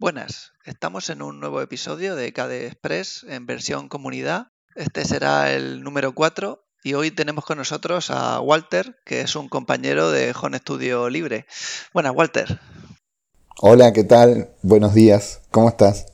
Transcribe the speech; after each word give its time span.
Buenas, 0.00 0.52
estamos 0.64 1.10
en 1.10 1.20
un 1.20 1.40
nuevo 1.40 1.60
episodio 1.60 2.16
de 2.16 2.32
KDE 2.32 2.68
Express 2.68 3.26
en 3.28 3.44
versión 3.44 3.90
comunidad. 3.90 4.46
Este 4.74 5.04
será 5.04 5.52
el 5.52 5.82
número 5.82 6.14
4 6.14 6.64
y 6.82 6.94
hoy 6.94 7.10
tenemos 7.10 7.44
con 7.44 7.58
nosotros 7.58 8.10
a 8.10 8.40
Walter, 8.40 8.98
que 9.04 9.20
es 9.20 9.36
un 9.36 9.50
compañero 9.50 10.10
de 10.10 10.34
Home 10.40 10.56
Studio 10.56 11.10
Libre. 11.10 11.44
Buenas, 11.92 12.14
Walter. 12.14 12.58
Hola, 13.58 13.92
¿qué 13.92 14.04
tal? 14.04 14.56
Buenos 14.62 14.94
días, 14.94 15.42
¿cómo 15.50 15.68
estás? 15.68 16.06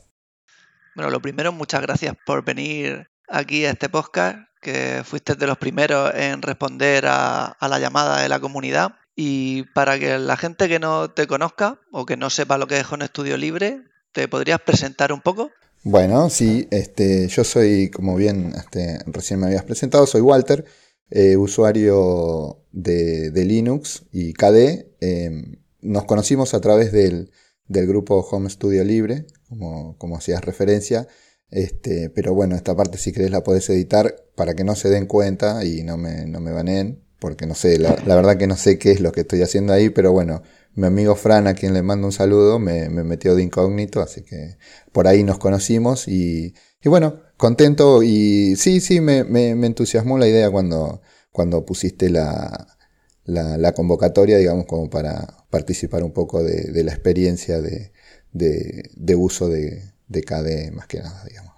Bueno, 0.96 1.12
lo 1.12 1.22
primero, 1.22 1.53
muchas 1.53 1.80
gracias 1.80 2.16
por 2.26 2.44
venir 2.44 3.08
aquí 3.29 3.66
a 3.66 3.71
este 3.71 3.89
podcast, 3.89 4.40
que 4.61 5.03
fuiste 5.04 5.36
de 5.36 5.46
los 5.46 5.58
primeros 5.58 6.12
en 6.12 6.43
responder 6.43 7.07
a, 7.07 7.44
a 7.44 7.68
la 7.68 7.79
llamada 7.79 8.21
de 8.21 8.29
la 8.29 8.40
comunidad. 8.40 8.96
Y 9.18 9.62
para 9.72 9.98
que 9.98 10.18
la 10.18 10.36
gente 10.36 10.68
que 10.68 10.79
no 10.79 11.11
te 11.11 11.26
conozca 11.26 11.80
o 11.90 12.04
que 12.04 12.18
no 12.18 12.29
sepa 12.29 12.58
lo 12.58 12.66
que 12.66 12.79
es 12.79 12.93
un 12.93 13.00
estudio 13.00 13.38
libre, 13.38 13.82
¿te 14.12 14.29
podrías 14.29 14.61
presentar 14.61 15.11
un 15.11 15.22
poco? 15.22 15.50
Bueno, 15.82 16.29
sí, 16.29 16.68
este, 16.70 17.26
yo 17.29 17.43
soy, 17.43 17.90
como 17.90 18.14
bien 18.14 18.52
este, 18.54 18.98
recién 19.07 19.40
me 19.40 19.46
habías 19.46 19.64
presentado, 19.64 20.07
soy 20.07 20.21
Walter, 20.21 20.66
eh, 21.08 21.36
usuario 21.38 22.62
de, 22.72 23.32
Linux 23.34 24.04
y 24.12 24.34
KDE. 24.34 24.94
Em, 25.00 25.62
nos 25.80 26.04
conocimos 26.04 26.52
a 26.52 26.60
través 26.60 26.93
del, 26.93 27.30
grupo 27.68 28.21
Home 28.21 28.50
Studio 28.50 28.85
Libre, 28.85 29.26
como, 29.48 30.16
hacías 30.18 30.44
referencia. 30.44 31.08
Este, 31.48 32.10
pero 32.10 32.34
bueno, 32.34 32.55
esta 32.55 32.77
parte 32.77 32.98
si 32.98 33.12
querés 33.12 33.30
la 33.30 33.42
podés 33.44 33.70
editar 33.70 34.14
para 34.34 34.55
que 34.55 34.64
no 34.64 34.74
se 34.74 34.91
den 34.91 35.06
cuenta 35.06 35.64
y 35.64 35.84
no 35.84 35.96
me, 35.96 36.27
no 36.27 36.41
me 36.41 36.52
baneen 36.52 37.05
porque 37.19 37.47
no 37.47 37.55
sé, 37.55 37.78
la, 37.78 37.94
verdad 38.05 38.36
que 38.36 38.47
no 38.47 38.56
sé 38.56 38.78
qué 38.78 38.91
es 38.91 39.00
lo 39.00 39.12
que 39.12 39.22
estoy 39.22 39.42
haciendo 39.42 39.72
ahí, 39.72 39.91
pero 39.91 40.12
bueno, 40.12 40.42
mi 40.74 40.86
amigo 40.86 41.16
Fran, 41.16 41.47
a 41.47 41.55
quien 41.55 41.72
le 41.72 41.83
mando 41.83 42.06
un 42.06 42.12
saludo, 42.12 42.58
me, 42.58 42.88
metió 42.91 43.34
de 43.34 43.42
incógnito, 43.42 44.00
así 44.00 44.22
que 44.22 44.58
por 44.92 45.06
ahí 45.08 45.24
nos 45.24 45.38
conocimos 45.38 46.08
y, 46.08 46.54
bueno, 46.84 47.20
contento 47.36 48.02
y 48.02 48.56
sí, 48.56 48.80
sí, 48.80 49.00
me, 49.00 49.20
entusiasmó 49.66 50.18
la 50.18 50.28
idea 50.28 50.50
cuando, 50.50 51.00
cuando 51.32 51.64
pusiste 51.64 52.10
la, 52.10 52.76
la, 53.24 53.72
convocatoria, 53.72 54.36
digamos, 54.36 54.66
como 54.66 54.91
para 54.91 55.46
participar 55.50 56.02
un 56.04 56.12
poco 56.12 56.42
de, 56.42 56.84
la 56.84 56.92
experiencia 56.92 57.60
de, 57.60 57.92
de, 58.32 59.14
uso 59.14 59.48
de, 59.48 59.92
de 60.08 60.22
KDE 60.22 60.70
más 60.72 60.86
que 60.86 61.00
nada, 61.00 61.24
digamos. 61.24 61.54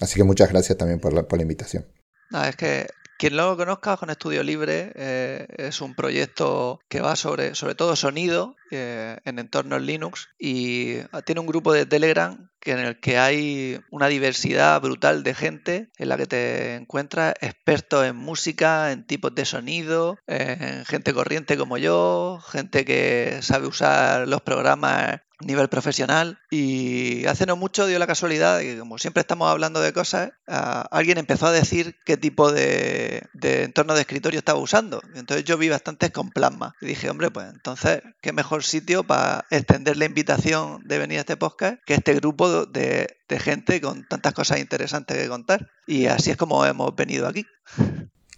Así 0.00 0.16
que 0.16 0.24
muchas 0.24 0.48
gracias 0.48 0.78
también 0.78 1.00
por 1.00 1.12
la, 1.12 1.26
por 1.28 1.38
la 1.38 1.42
invitación. 1.42 1.86
No, 2.30 2.44
es 2.44 2.56
que 2.56 2.86
quien 3.18 3.34
no 3.36 3.50
lo 3.50 3.56
conozca, 3.56 3.96
con 3.96 4.10
Estudio 4.10 4.44
Libre 4.44 4.92
eh, 4.94 5.46
es 5.58 5.80
un 5.80 5.94
proyecto 5.94 6.80
que 6.88 7.00
va 7.00 7.16
sobre, 7.16 7.56
sobre 7.56 7.74
todo 7.74 7.96
sonido 7.96 8.54
eh, 8.70 9.18
en 9.24 9.40
entornos 9.40 9.82
Linux 9.82 10.28
y 10.38 10.98
tiene 11.24 11.40
un 11.40 11.46
grupo 11.48 11.72
de 11.72 11.84
Telegram 11.84 12.48
en 12.64 12.78
el 12.78 13.00
que 13.00 13.18
hay 13.18 13.80
una 13.90 14.08
diversidad 14.08 14.80
brutal 14.80 15.22
de 15.22 15.34
gente 15.34 15.90
en 15.98 16.08
la 16.08 16.16
que 16.16 16.26
te 16.26 16.74
encuentras 16.74 17.34
expertos 17.40 18.06
en 18.06 18.16
música, 18.16 18.92
en 18.92 19.06
tipos 19.06 19.34
de 19.34 19.44
sonido, 19.44 20.18
en 20.26 20.84
gente 20.84 21.12
corriente 21.14 21.56
como 21.56 21.78
yo, 21.78 22.40
gente 22.50 22.84
que 22.84 23.38
sabe 23.42 23.66
usar 23.66 24.28
los 24.28 24.42
programas 24.42 25.20
nivel 25.40 25.68
profesional 25.68 26.38
y 26.50 27.24
hace 27.26 27.46
no 27.46 27.56
mucho 27.56 27.86
dio 27.86 27.98
la 27.98 28.06
casualidad 28.06 28.58
de 28.58 28.64
que 28.64 28.78
como 28.78 28.98
siempre 28.98 29.20
estamos 29.20 29.48
hablando 29.48 29.80
de 29.80 29.92
cosas, 29.92 30.32
alguien 30.46 31.18
empezó 31.18 31.46
a 31.46 31.52
decir 31.52 31.96
qué 32.04 32.16
tipo 32.16 32.50
de, 32.50 33.28
entorno 33.40 33.94
de 33.94 34.00
escritorio 34.00 34.38
estaba 34.38 34.58
usando. 34.58 35.00
Entonces 35.14 35.44
yo 35.44 35.56
vi 35.56 35.68
bastantes 35.68 36.10
con 36.10 36.30
plasma 36.30 36.74
y 36.80 36.86
dije, 36.86 37.08
hombre, 37.10 37.30
pues 37.30 37.48
entonces, 37.52 38.02
¿qué 38.20 38.32
mejor 38.32 38.64
sitio 38.64 39.04
para 39.04 39.46
extender 39.50 39.96
la 39.96 40.06
invitación 40.06 40.82
de 40.84 40.98
venir 40.98 41.18
a 41.18 41.20
este 41.20 41.36
podcast 41.36 41.78
que 41.86 41.94
este 41.94 42.14
grupo 42.14 42.47
de, 42.66 43.16
gente 43.38 43.80
con 43.80 44.06
tantas 44.08 44.32
cosas 44.32 44.60
interesantes 44.60 45.16
que 45.16 45.28
contar? 45.28 45.68
Y 45.86 46.06
así 46.06 46.30
es 46.30 46.36
como 46.36 46.64
hemos 46.64 46.94
venido 46.94 47.26
aquí. 47.26 47.46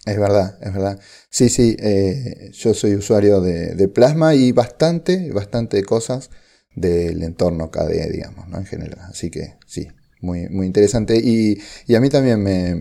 Es 0.05 0.17
verdad, 0.17 0.57
es 0.61 0.73
verdad. 0.73 0.99
Sí, 1.29 1.49
sí, 1.49 1.75
eh, 1.79 2.49
yo 2.53 2.73
soy 2.73 2.95
usuario 2.95 3.39
de, 3.41 3.87
Plasma 3.87 4.33
y 4.33 4.51
bastante, 4.51 5.31
bastante 5.31 5.83
cosas 5.83 6.31
del 6.75 7.21
entorno 7.23 7.69
KDE, 7.69 8.09
digamos, 8.11 8.47
¿no? 8.47 8.57
En 8.57 8.65
general. 8.65 8.99
Así 9.09 9.29
que 9.29 9.57
sí, 9.67 9.87
muy, 10.21 10.49
muy 10.49 10.65
interesante. 10.65 11.17
Y, 11.17 11.61
y 11.85 11.95
a 11.95 12.01
mí 12.01 12.09
también 12.09 12.41
me, 12.41 12.75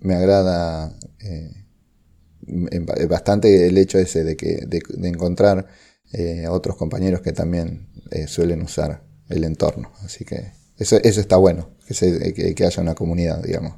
me, 0.00 0.14
agrada 0.14 0.96
eh, 1.20 3.06
bastante 3.08 3.66
el 3.66 3.76
hecho 3.76 3.98
ese 3.98 4.24
de, 4.24 4.36
que, 4.36 4.64
de, 4.66 5.08
encontrar 5.08 5.66
eh, 6.12 6.46
otros 6.48 6.76
compañeros 6.76 7.20
que 7.20 7.32
también 7.32 7.88
eh, 8.10 8.26
suelen 8.26 8.62
usar 8.62 9.07
el 9.28 9.44
entorno. 9.44 9.92
Así 10.04 10.24
que 10.24 10.52
eso, 10.76 10.98
eso 11.02 11.20
está 11.20 11.36
bueno, 11.36 11.70
que, 11.86 11.94
se, 11.94 12.34
que, 12.34 12.64
haya 12.64 12.82
una 12.82 12.94
comunidad, 12.94 13.42
digamos. 13.42 13.74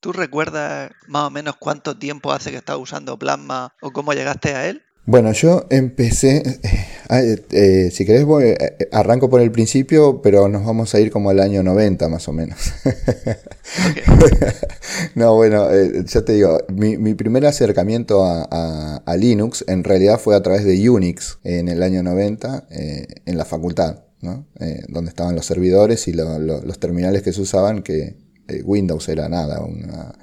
¿Tú 0.00 0.12
recuerdas 0.12 0.90
más 1.06 1.24
o 1.24 1.30
menos 1.30 1.56
cuánto 1.58 1.96
tiempo 1.96 2.32
hace 2.32 2.50
que 2.50 2.56
estás 2.56 2.76
usando 2.76 3.18
Plasma 3.18 3.72
o 3.80 3.92
cómo 3.92 4.12
llegaste 4.12 4.54
a 4.54 4.68
él? 4.68 4.82
Bueno, 5.04 5.32
yo 5.32 5.66
empecé, 5.70 6.60
eh, 7.10 7.44
eh, 7.50 7.90
si 7.90 8.06
querés 8.06 8.24
eh, 8.40 8.88
arranco 8.92 9.28
por 9.28 9.40
el 9.40 9.50
principio, 9.50 10.22
pero 10.22 10.48
nos 10.48 10.64
vamos 10.64 10.94
a 10.94 11.00
ir 11.00 11.10
como 11.10 11.30
al 11.30 11.40
año 11.40 11.64
90 11.64 12.08
más 12.08 12.28
o 12.28 12.32
menos. 12.32 12.72
no, 15.16 15.34
bueno, 15.34 15.68
ya 16.04 16.24
te 16.24 16.34
digo, 16.34 16.56
mi, 16.68 17.14
primer 17.14 17.46
acercamiento 17.46 18.24
a, 18.24 19.02
Linux 19.16 19.64
en 19.66 19.82
realidad 19.82 20.20
fue 20.20 20.36
a 20.36 20.42
través 20.42 20.64
de 20.64 20.88
Unix 20.88 21.38
en 21.42 21.68
el 21.68 21.82
año 21.82 22.04
90 22.04 22.68
en 22.70 23.36
la 23.36 23.44
facultad, 23.44 24.04
¿no? 24.22 24.46
donde 24.88 25.10
estaban 25.10 25.34
los 25.34 25.44
servidores 25.44 26.08
y 26.08 26.12
los 26.14 26.78
terminales 26.78 27.22
que 27.22 27.32
se 27.32 27.42
usaban, 27.42 27.82
que 27.82 28.16
Windows 28.64 29.08
era 29.08 29.28
nada, 29.28 29.60
una, 29.60 30.14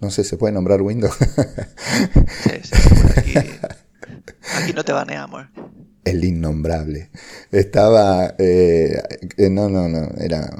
no 0.00 0.10
sé, 0.10 0.24
¿se 0.24 0.36
puede 0.36 0.52
nombrar 0.52 0.80
Windows? 0.80 1.16
sí, 2.44 2.50
sí, 2.62 3.38
Aquí 4.56 4.72
no 4.72 4.84
te 4.84 4.92
baneamos. 4.92 5.46
El 6.04 6.24
innombrable. 6.24 7.10
Estaba. 7.50 8.34
Eh, 8.38 9.02
eh, 9.36 9.50
no, 9.50 9.68
no, 9.68 9.88
no. 9.88 10.08
Era. 10.18 10.50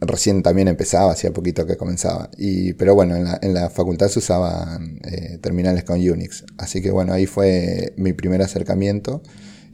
Recién 0.00 0.42
también 0.42 0.68
empezaba, 0.68 1.12
hacía 1.12 1.32
poquito 1.32 1.66
que 1.66 1.76
comenzaba. 1.76 2.30
Y, 2.36 2.74
pero 2.74 2.94
bueno, 2.94 3.16
en 3.16 3.24
la, 3.24 3.38
en 3.40 3.54
la 3.54 3.70
facultad 3.70 4.08
se 4.08 4.18
usaban 4.18 5.00
eh, 5.04 5.38
terminales 5.38 5.84
con 5.84 5.96
Unix. 5.98 6.44
Así 6.58 6.82
que 6.82 6.90
bueno, 6.90 7.12
ahí 7.12 7.26
fue 7.26 7.94
mi 7.96 8.12
primer 8.12 8.42
acercamiento. 8.42 9.22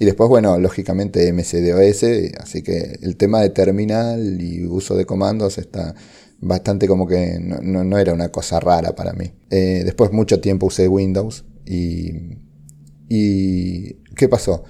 Y 0.00 0.06
después, 0.06 0.28
bueno, 0.28 0.58
lógicamente 0.58 1.32
MCDOS. 1.32 2.04
Así 2.40 2.62
que 2.62 2.98
el 3.02 3.16
tema 3.16 3.40
de 3.40 3.50
terminal 3.50 4.42
y 4.42 4.64
uso 4.66 4.96
de 4.96 5.04
comandos 5.04 5.58
está 5.58 5.94
bastante 6.40 6.88
como 6.88 7.06
que 7.06 7.38
no, 7.38 7.84
no, 7.84 7.98
era 7.98 8.12
una 8.12 8.30
cosa 8.30 8.58
rara 8.58 8.96
para 8.96 9.12
mí. 9.12 9.30
después 9.50 10.10
mucho 10.10 10.40
tiempo 10.40 10.66
usé 10.66 10.88
Windows 10.88 11.44
y 11.64 12.40
¿Y 13.12 13.94
qué 14.14 14.28
pasó? 14.28 14.62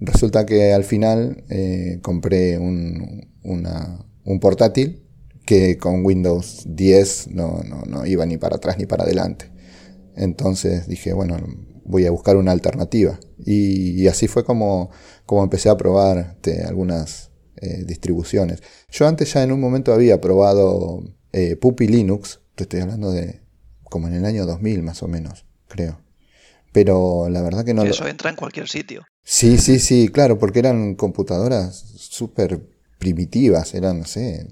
Resulta 0.00 0.44
que 0.44 0.72
al 0.72 0.82
final 0.82 1.44
eh, 1.48 2.00
compré 2.02 2.58
un, 2.58 3.30
un, 3.44 4.40
portátil 4.40 5.04
que 5.46 5.78
con 5.78 6.04
Windows 6.04 6.64
10 6.66 7.28
no, 7.28 7.62
no, 7.62 8.04
iba 8.04 8.26
ni 8.26 8.36
para 8.36 8.56
atrás 8.56 8.78
ni 8.78 8.86
para 8.86 9.04
adelante. 9.04 9.52
Entonces 10.16 10.88
dije, 10.88 11.12
bueno, 11.12 11.36
voy 11.84 12.06
a 12.06 12.10
buscar 12.10 12.36
una 12.36 12.52
alternativa. 12.52 13.18
Y, 13.44 14.06
así 14.08 14.28
fue 14.28 14.44
como, 14.44 14.90
como 15.26 15.42
empecé 15.42 15.68
a 15.68 15.76
probar 15.76 16.34
este, 16.36 16.64
algunas 16.64 17.30
eh, 17.56 17.84
distribuciones. 17.84 18.62
Yo 18.90 19.06
antes 19.06 19.32
ya 19.32 19.42
en 19.42 19.52
un 19.52 19.60
momento 19.60 19.92
había 19.92 20.20
probado 20.20 21.02
eh, 21.32 21.56
Puppy 21.56 21.86
Linux, 21.86 22.40
te 22.54 22.64
estoy 22.64 22.80
hablando 22.80 23.10
de 23.10 23.42
como 23.84 24.08
en 24.08 24.14
el 24.14 24.24
año 24.24 24.46
2000 24.46 24.82
más 24.82 25.02
o 25.02 25.08
menos, 25.08 25.46
creo. 25.68 26.00
Pero 26.72 27.28
la 27.28 27.42
verdad 27.42 27.64
que 27.64 27.74
no... 27.74 27.84
Eso 27.84 28.08
entra 28.08 28.30
en 28.30 28.36
cualquier 28.36 28.68
sitio. 28.68 29.04
Sí, 29.22 29.58
sí, 29.58 29.78
sí, 29.78 30.08
claro, 30.08 30.38
porque 30.38 30.58
eran 30.58 30.96
computadoras 30.96 31.76
súper 31.96 32.68
primitivas, 32.98 33.74
eran, 33.74 34.00
no 34.00 34.04
sé, 34.06 34.48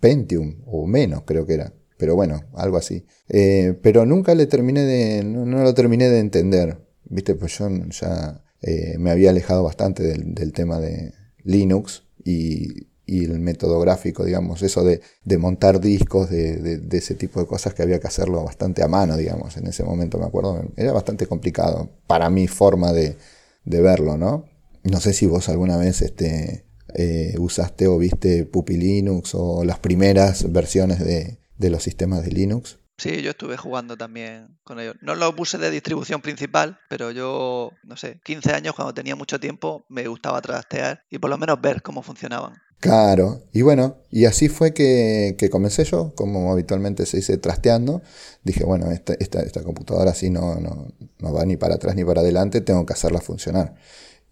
Pentium 0.00 0.62
o 0.66 0.86
menos 0.86 1.22
creo 1.26 1.46
que 1.46 1.54
era. 1.54 1.74
Pero 2.00 2.16
bueno, 2.16 2.40
algo 2.54 2.78
así. 2.78 3.06
Eh, 3.28 3.78
pero 3.82 4.06
nunca 4.06 4.34
le 4.34 4.46
terminé 4.46 4.84
de, 4.84 5.22
no, 5.22 5.44
lo 5.62 5.74
terminé 5.74 6.08
de 6.08 6.18
entender. 6.18 6.78
Viste, 7.04 7.36
pues 7.36 7.56
yo 7.58 7.68
ya 7.90 8.42
eh, 8.62 8.96
me 8.98 9.12
había 9.12 9.30
alejado 9.30 9.62
bastante 9.62 10.02
del, 10.02 10.52
tema 10.52 10.80
de 10.80 11.12
Linux 11.44 12.02
y 12.24 12.90
y 13.10 13.24
el 13.24 13.40
método 13.40 13.80
gráfico, 13.80 14.24
digamos, 14.24 14.62
eso 14.62 14.84
de, 14.84 15.00
montar 15.36 15.80
discos, 15.80 16.30
de, 16.30 16.80
ese 16.92 17.16
tipo 17.16 17.40
de 17.40 17.46
cosas 17.46 17.74
que 17.74 17.82
había 17.82 17.98
que 17.98 18.06
hacerlo 18.06 18.44
bastante 18.44 18.84
a 18.84 18.88
mano, 18.88 19.16
digamos, 19.16 19.56
en 19.56 19.66
ese 19.66 19.82
momento 19.82 20.16
me 20.16 20.26
acuerdo, 20.26 20.62
era 20.76 20.92
bastante 20.92 21.26
complicado 21.26 21.90
para 22.06 22.30
mi 22.30 22.46
forma 22.46 22.92
de, 22.92 23.16
verlo, 23.64 24.16
¿no? 24.16 24.44
No 24.84 25.00
sé 25.00 25.12
si 25.12 25.26
vos 25.26 25.48
alguna 25.48 25.76
vez 25.76 26.02
este, 26.02 26.66
eh, 26.94 27.34
usaste 27.40 27.88
o 27.88 27.98
viste 27.98 28.44
Puppy 28.44 28.76
Linux 28.76 29.34
o 29.34 29.64
las 29.64 29.80
primeras 29.80 30.52
versiones 30.52 31.00
de, 31.00 31.40
de 31.60 31.70
los 31.70 31.82
sistemas 31.82 32.24
de 32.24 32.32
Linux. 32.32 32.78
Sí, 32.96 33.22
yo 33.22 33.30
estuve 33.30 33.56
jugando 33.56 33.96
también 33.96 34.58
con 34.64 34.80
ellos. 34.80 34.96
No 35.00 35.14
lo 35.14 35.34
puse 35.36 35.56
de 35.58 35.70
distribución 35.70 36.20
principal, 36.20 36.78
pero 36.88 37.10
yo, 37.10 37.70
no 37.84 37.96
sé, 37.96 38.20
15 38.24 38.52
años 38.52 38.74
cuando 38.74 38.92
tenía 38.92 39.14
mucho 39.14 39.38
tiempo 39.38 39.84
me 39.88 40.06
gustaba 40.06 40.40
trastear 40.42 41.02
y 41.10 41.18
por 41.18 41.30
lo 41.30 41.38
menos 41.38 41.60
ver 41.60 41.82
cómo 41.82 42.02
funcionaban. 42.02 42.54
Claro, 42.78 43.42
y 43.52 43.60
bueno, 43.60 43.98
y 44.10 44.24
así 44.24 44.48
fue 44.48 44.72
que, 44.72 45.36
comencé 45.50 45.84
yo, 45.84 46.14
como 46.14 46.50
habitualmente 46.50 47.04
se 47.04 47.18
dice, 47.18 47.36
trasteando. 47.36 48.00
Dije, 48.42 48.64
bueno, 48.64 48.90
esta, 48.90 49.14
esta, 49.20 49.40
esta 49.40 49.62
computadora 49.62 50.12
así 50.12 50.30
no, 50.30 50.58
no, 50.60 50.88
no, 51.18 51.32
va 51.32 51.44
ni 51.44 51.58
para 51.58 51.74
atrás 51.74 51.94
ni 51.94 52.04
para 52.04 52.22
adelante, 52.22 52.62
tengo 52.62 52.86
que 52.86 52.94
hacerla 52.94 53.20
funcionar. 53.20 53.74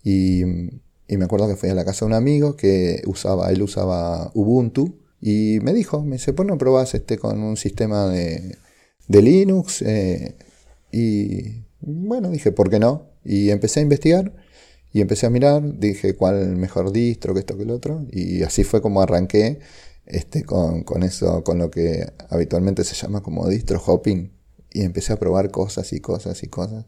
Y, 0.03 0.43
y, 1.07 1.17
me 1.19 1.27
acuerdo 1.27 1.47
que 1.47 1.57
fui 1.57 1.69
a 1.69 1.75
la 1.75 1.85
casa 1.85 2.07
de 2.07 2.11
un 2.11 2.15
amigo 2.15 2.57
que 2.57 3.03
usaba, 3.07 3.51
él 3.51 3.61
usaba 3.63 4.31
Ubuntu, 4.33 4.99
y 5.21 5.59
me 5.63 5.73
dijo, 5.73 6.03
me 6.05 6.17
dice, 6.17 6.33
¿por 6.33 6.47
no 6.47 6.59
probás 6.59 6.95
este 6.95 7.19
con 7.19 7.43
un 7.43 7.57
sistema 7.57 8.07
de, 8.09 8.57
de 9.09 9.23
Linux? 9.23 9.83
Eh, 9.83 10.37
y 10.93 11.65
bueno, 11.81 12.31
dije, 12.31 12.53
¿por 12.53 12.71
qué 12.71 12.79
no? 12.79 13.11
Y 13.25 13.51
empecé 13.51 13.81
a 13.81 13.83
investigar 13.83 14.33
y 14.93 15.01
empecé 15.01 15.27
a 15.27 15.31
mirar, 15.31 15.79
dije 15.79 16.15
cuál 16.15 16.57
mejor 16.57 16.93
distro 16.93 17.35
que 17.35 17.41
esto 17.41 17.57
que 17.57 17.65
el 17.65 17.71
otro, 17.71 18.07
y 18.11 18.43
así 18.43 18.65
fue 18.65 18.81
como 18.81 19.03
arranqué 19.03 19.61
este, 20.07 20.45
con, 20.45 20.83
con 20.85 21.03
eso, 21.03 21.45
con 21.45 21.59
lo 21.59 21.71
que 21.71 22.07
habitualmente 22.31 22.85
se 22.85 22.95
llama 22.95 23.23
como 23.23 23.47
distro 23.49 23.83
hopping, 23.85 24.33
y 24.73 24.83
empecé 24.83 25.13
a 25.13 25.19
probar 25.19 25.51
cosas 25.51 25.93
y 25.93 26.01
cosas 26.01 26.43
y 26.43 26.49
cosas 26.49 26.87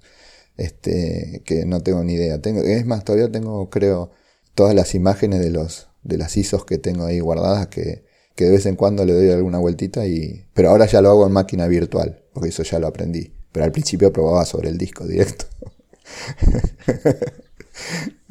este, 0.57 1.43
que 1.45 1.67
no 1.67 1.83
tengo 1.83 2.05
ni 2.05 2.15
idea. 2.15 2.41
Tengo, 2.41 2.63
es 2.63 2.87
más, 2.87 3.05
todavía 3.05 3.31
tengo, 3.31 3.71
creo, 3.71 4.11
todas 4.55 4.75
las 4.75 4.95
imágenes 4.95 5.41
de 5.41 5.51
los 5.51 5.89
de 6.03 6.17
las 6.19 6.37
ISOs 6.37 6.65
que 6.65 6.79
tengo 6.79 7.05
ahí 7.05 7.21
guardadas 7.21 7.69
que, 7.69 8.05
que 8.35 8.45
de 8.45 8.53
vez 8.53 8.67
en 8.67 8.77
cuando 8.77 9.05
le 9.05 9.13
doy 9.13 9.31
alguna 9.31 9.59
vueltita 9.59 10.07
y 10.07 10.47
pero 10.55 10.71
ahora 10.71 10.87
ya 10.87 11.01
lo 11.01 11.11
hago 11.11 11.27
en 11.27 11.33
máquina 11.33 11.67
virtual 11.67 12.23
porque 12.33 12.51
eso 12.51 12.63
ya 12.63 12.79
lo 12.79 12.87
aprendí 12.87 13.33
pero 13.53 13.65
al 13.65 13.73
principio 13.73 14.13
probaba 14.13 14.45
sobre 14.45 14.69
el 14.69 14.79
disco 14.79 15.07
directo 15.07 15.47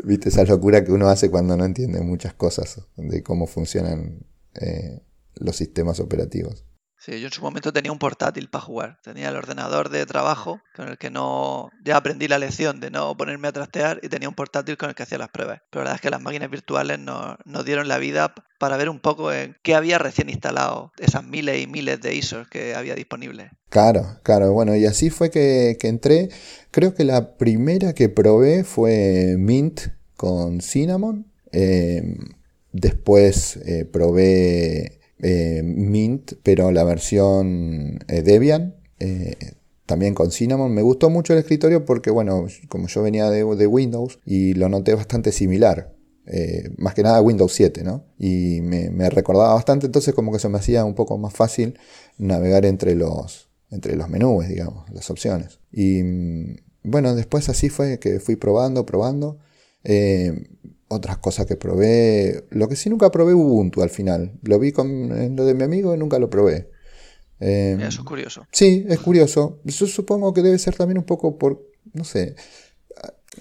Viste 0.03 0.29
esa 0.29 0.43
locura 0.43 0.83
que 0.83 0.91
uno 0.91 1.09
hace 1.09 1.29
cuando 1.29 1.57
no 1.57 1.65
entiende 1.65 2.01
muchas 2.01 2.33
cosas 2.33 2.81
de 2.95 3.23
cómo 3.23 3.47
funcionan 3.47 4.25
eh, 4.55 5.01
los 5.35 5.55
sistemas 5.55 5.99
operativos. 5.99 6.65
Sí, 6.99 7.17
yo 7.21 7.27
en 7.27 7.31
su 7.31 7.41
momento 7.41 7.71
tenía 7.71 7.93
un 7.93 7.97
portátil 7.97 8.49
para 8.49 8.65
jugar. 8.65 8.99
Tenía 9.01 9.29
el 9.29 9.35
ordenador 9.37 9.89
de 9.89 10.05
trabajo 10.05 10.59
con 10.75 10.89
el 10.89 10.97
que 10.97 11.09
no. 11.09 11.69
Ya 11.83 11.95
aprendí 11.95 12.27
la 12.27 12.39
lección 12.39 12.81
de 12.81 12.91
no 12.91 13.15
ponerme 13.15 13.47
a 13.47 13.53
trastear 13.53 14.01
y 14.03 14.09
tenía 14.09 14.27
un 14.27 14.35
portátil 14.35 14.75
con 14.75 14.89
el 14.89 14.95
que 14.95 15.03
hacía 15.03 15.17
las 15.17 15.29
pruebas. 15.29 15.61
Pero 15.69 15.85
la 15.85 15.91
verdad 15.91 15.95
es 15.95 16.01
que 16.01 16.09
las 16.09 16.21
máquinas 16.21 16.51
virtuales 16.51 16.99
nos, 16.99 17.37
dieron 17.65 17.87
la 17.87 17.99
vida 17.99 18.35
para 18.59 18.75
ver 18.75 18.89
un 18.89 18.99
poco 18.99 19.31
en 19.31 19.55
qué 19.63 19.75
había 19.75 19.97
recién 19.97 20.29
instalado, 20.29 20.91
esas 20.99 21.23
miles 21.23 21.61
y 21.61 21.67
miles 21.67 22.01
de 22.01 22.15
ISOs 22.15 22.49
que 22.49 22.75
había 22.75 22.95
disponibles. 22.95 23.49
Claro, 23.69 24.19
claro. 24.23 24.51
Bueno, 24.51 24.75
y 24.75 24.85
así 24.85 25.09
fue 25.09 25.31
que, 25.31 25.77
entré. 25.83 26.29
Creo 26.71 26.93
que 26.93 27.05
la 27.05 27.37
primera 27.37 27.93
que 27.93 28.09
probé 28.09 28.65
fue 28.65 29.35
Mint 29.37 29.81
con 30.17 30.59
Cinnamon. 30.59 31.31
Eh, 31.53 32.17
después 32.73 33.55
eh, 33.65 33.85
probé 33.85 34.98
eh, 35.21 35.61
Mint, 35.63 36.33
pero 36.43 36.71
la 36.71 36.83
versión 36.83 37.99
eh, 38.07 38.21
Debian, 38.21 38.75
eh, 38.99 39.35
también 39.85 40.13
con 40.13 40.31
Cinnamon. 40.31 40.73
Me 40.73 40.81
gustó 40.81 41.09
mucho 41.09 41.33
el 41.33 41.39
escritorio 41.39 41.85
porque, 41.85 42.11
bueno, 42.11 42.47
como 42.67 42.87
yo 42.87 43.01
venía 43.01 43.29
de, 43.29 43.43
Windows 43.43 44.19
y 44.25 44.53
lo 44.53 44.69
noté 44.69 44.93
bastante 44.95 45.31
similar. 45.31 45.93
más 46.77 46.93
que 46.93 47.01
nada 47.03 47.21
Windows 47.21 47.51
7, 47.53 47.83
¿no? 47.83 48.05
Y 48.19 48.61
me, 48.61 49.09
recordaba 49.09 49.55
bastante, 49.55 49.87
entonces 49.87 50.13
como 50.13 50.31
que 50.31 50.39
se 50.39 50.47
me 50.47 50.59
hacía 50.59 50.85
un 50.85 50.93
poco 50.93 51.17
más 51.17 51.33
fácil 51.33 51.79
navegar 52.17 52.65
entre 52.65 52.93
los, 52.95 53.49
entre 53.71 53.95
los 53.95 54.09
menús, 54.09 54.47
digamos, 54.47 54.89
las 54.91 55.09
opciones. 55.09 55.59
Y 55.71 56.03
mm, 56.03 56.55
bueno, 56.83 57.15
después 57.15 57.49
así 57.49 57.69
fue 57.69 57.99
que 57.99 58.19
fui 58.19 58.35
probando, 58.35 58.85
probando 58.85 59.39
otras 60.89 61.17
cosas 61.17 61.45
que 61.45 61.55
probé. 61.55 62.45
Lo 62.49 62.67
que 62.67 62.75
sí 62.75 62.89
nunca 62.89 63.09
probé 63.11 63.33
Ubuntu 63.33 63.81
al 63.81 63.89
final. 63.89 64.33
Lo 64.43 64.59
vi 64.59 64.71
con 64.71 65.35
lo 65.35 65.45
de 65.45 65.53
mi 65.53 65.63
amigo 65.63 65.95
y 65.95 65.97
nunca 65.97 66.19
lo 66.19 66.29
probé. 66.29 66.69
Em, 67.39 67.79
Eso 67.79 68.01
es 68.01 68.07
curioso. 68.07 68.45
Sí, 68.51 68.85
es 68.89 68.99
curioso. 68.99 69.61
Yo 69.63 69.87
supongo 69.87 70.33
que 70.33 70.41
debe 70.41 70.59
ser 70.59 70.75
también 70.75 70.97
un 70.97 71.05
poco 71.05 71.37
por, 71.37 71.65
no 71.93 72.03
sé, 72.03 72.35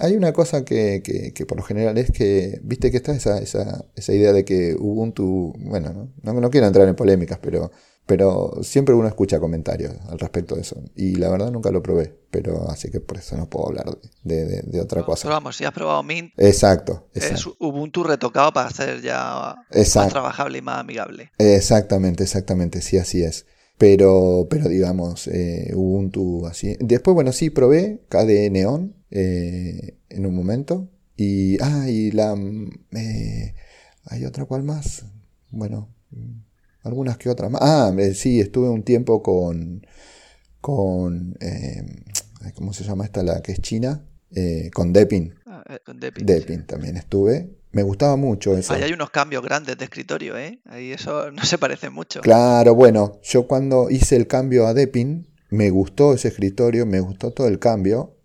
hay 0.01 0.17
una 0.17 0.33
cosa 0.33 0.65
que, 0.65 1.03
que, 1.03 1.47
por 1.47 1.57
lo 1.59 1.65
general 1.65 1.99
es 1.99 2.11
que, 2.11 2.61
viste 2.63 2.91
que 2.91 2.99
está 2.99 3.13
esa, 3.13 3.39
esa, 3.39 3.85
esa 3.97 4.13
idea 4.13 4.33
de 4.33 4.45
que 4.45 4.77
Ubuntu, 4.79 5.55
bueno, 5.59 6.13
no, 6.23 6.33
no, 6.33 6.51
quiero 6.51 6.67
entrar 6.67 6.89
en 6.89 6.95
polémicas, 6.95 7.39
pero 7.43 7.71
pero 8.09 8.53
siempre 8.63 8.95
uno 8.95 9.07
escucha 9.07 9.39
comentarios 9.39 9.93
al 10.09 10.19
respecto 10.19 10.55
de 10.55 10.63
eso. 10.63 10.83
Y 10.97 11.17
la 11.17 11.29
verdad 11.29 11.53
nunca 11.53 11.71
lo 11.71 11.83
probé. 11.83 12.17
Pero 12.31 12.71
así 12.71 12.91
que 12.91 13.01
por 13.01 13.19
eso 13.19 13.37
no 13.37 13.51
puedo 13.51 13.69
hablar 13.69 13.85
de, 14.25 14.63
de, 14.63 14.81
otra 14.81 15.05
cosa. 15.05 15.25
Pero 15.25 15.35
vamos, 15.35 15.57
si 15.57 15.67
has 15.67 15.73
probado 15.73 16.03
Mint. 16.03 16.33
Exacto, 16.39 17.07
Es 17.13 17.47
Ubuntu 17.59 18.05
retocado 18.05 18.51
para 18.55 18.69
hacer 18.69 19.03
ya 19.03 19.57
más 19.71 20.09
trabajable 20.09 20.57
y 20.57 20.63
más 20.63 20.79
amigable. 20.79 21.33
Exactamente, 21.37 22.23
exactamente. 22.23 22.81
Sí, 22.81 22.97
así 22.97 23.23
es. 23.23 23.45
Pero, 23.77 24.47
pero 24.49 24.71
digamos, 24.71 25.29
eh, 25.29 25.73
Ubuntu 25.75 26.47
así. 26.47 26.79
Después, 26.81 27.15
bueno, 27.15 27.33
sí, 27.33 27.51
probé 27.51 28.01
KDE 28.09 28.49
Neon 28.49 28.97
eh, 29.11 29.99
en 30.09 30.25
un 30.25 30.35
momento. 30.35 30.89
Y, 31.15 31.63
ah, 31.63 31.85
y 31.91 32.11
la... 32.13 32.35
Eh, 32.93 33.55
¿Hay 34.07 34.25
otra 34.25 34.47
cual 34.47 34.63
más? 34.63 35.05
Bueno, 35.51 35.91
algunas 36.83 37.19
que 37.19 37.29
otras 37.29 37.51
más. 37.51 37.61
Ah, 37.63 37.93
eh, 37.99 38.15
sí, 38.15 38.41
estuve 38.41 38.69
un 38.69 38.83
tiempo 38.83 39.23
con. 39.23 39.87
con. 40.61 41.37
Eh, 41.41 41.83
¿Cómo 42.55 42.73
se 42.73 42.85
llama 42.85 43.05
esta? 43.05 43.23
La 43.23 43.43
que 43.43 43.53
es 43.53 43.61
china. 43.61 44.05
Eh, 44.35 44.71
con 44.75 44.93
Depin. 44.93 45.35
Ah, 45.47 45.65
con 45.85 45.99
Depin. 45.99 46.27
Depin 46.27 46.67
también 46.67 46.97
estuve. 46.97 47.51
Me 47.73 47.83
gustaba 47.83 48.17
mucho 48.17 48.57
eso. 48.57 48.73
Ahí 48.73 48.83
hay 48.83 48.93
unos 48.93 49.11
cambios 49.11 49.43
grandes 49.43 49.77
de 49.77 49.85
escritorio, 49.85 50.39
¿eh? 50.39 50.61
Ahí 50.67 50.93
eso 50.93 51.31
no 51.33 51.45
se 51.45 51.59
parece 51.59 51.91
mucho. 51.91 52.21
Claro, 52.21 52.75
bueno, 52.75 53.21
yo 53.23 53.47
cuando 53.47 53.91
hice 53.91 54.17
el 54.17 54.27
cambio 54.27 54.67
a 54.67 54.75
Depin, 54.75 55.27
me 55.51 55.71
gustó 55.71 56.15
ese 56.15 56.29
escritorio, 56.29 56.87
me 56.87 57.01
gustó 57.01 57.31
todo 57.33 57.49
el 57.49 57.59
cambio. 57.59 58.18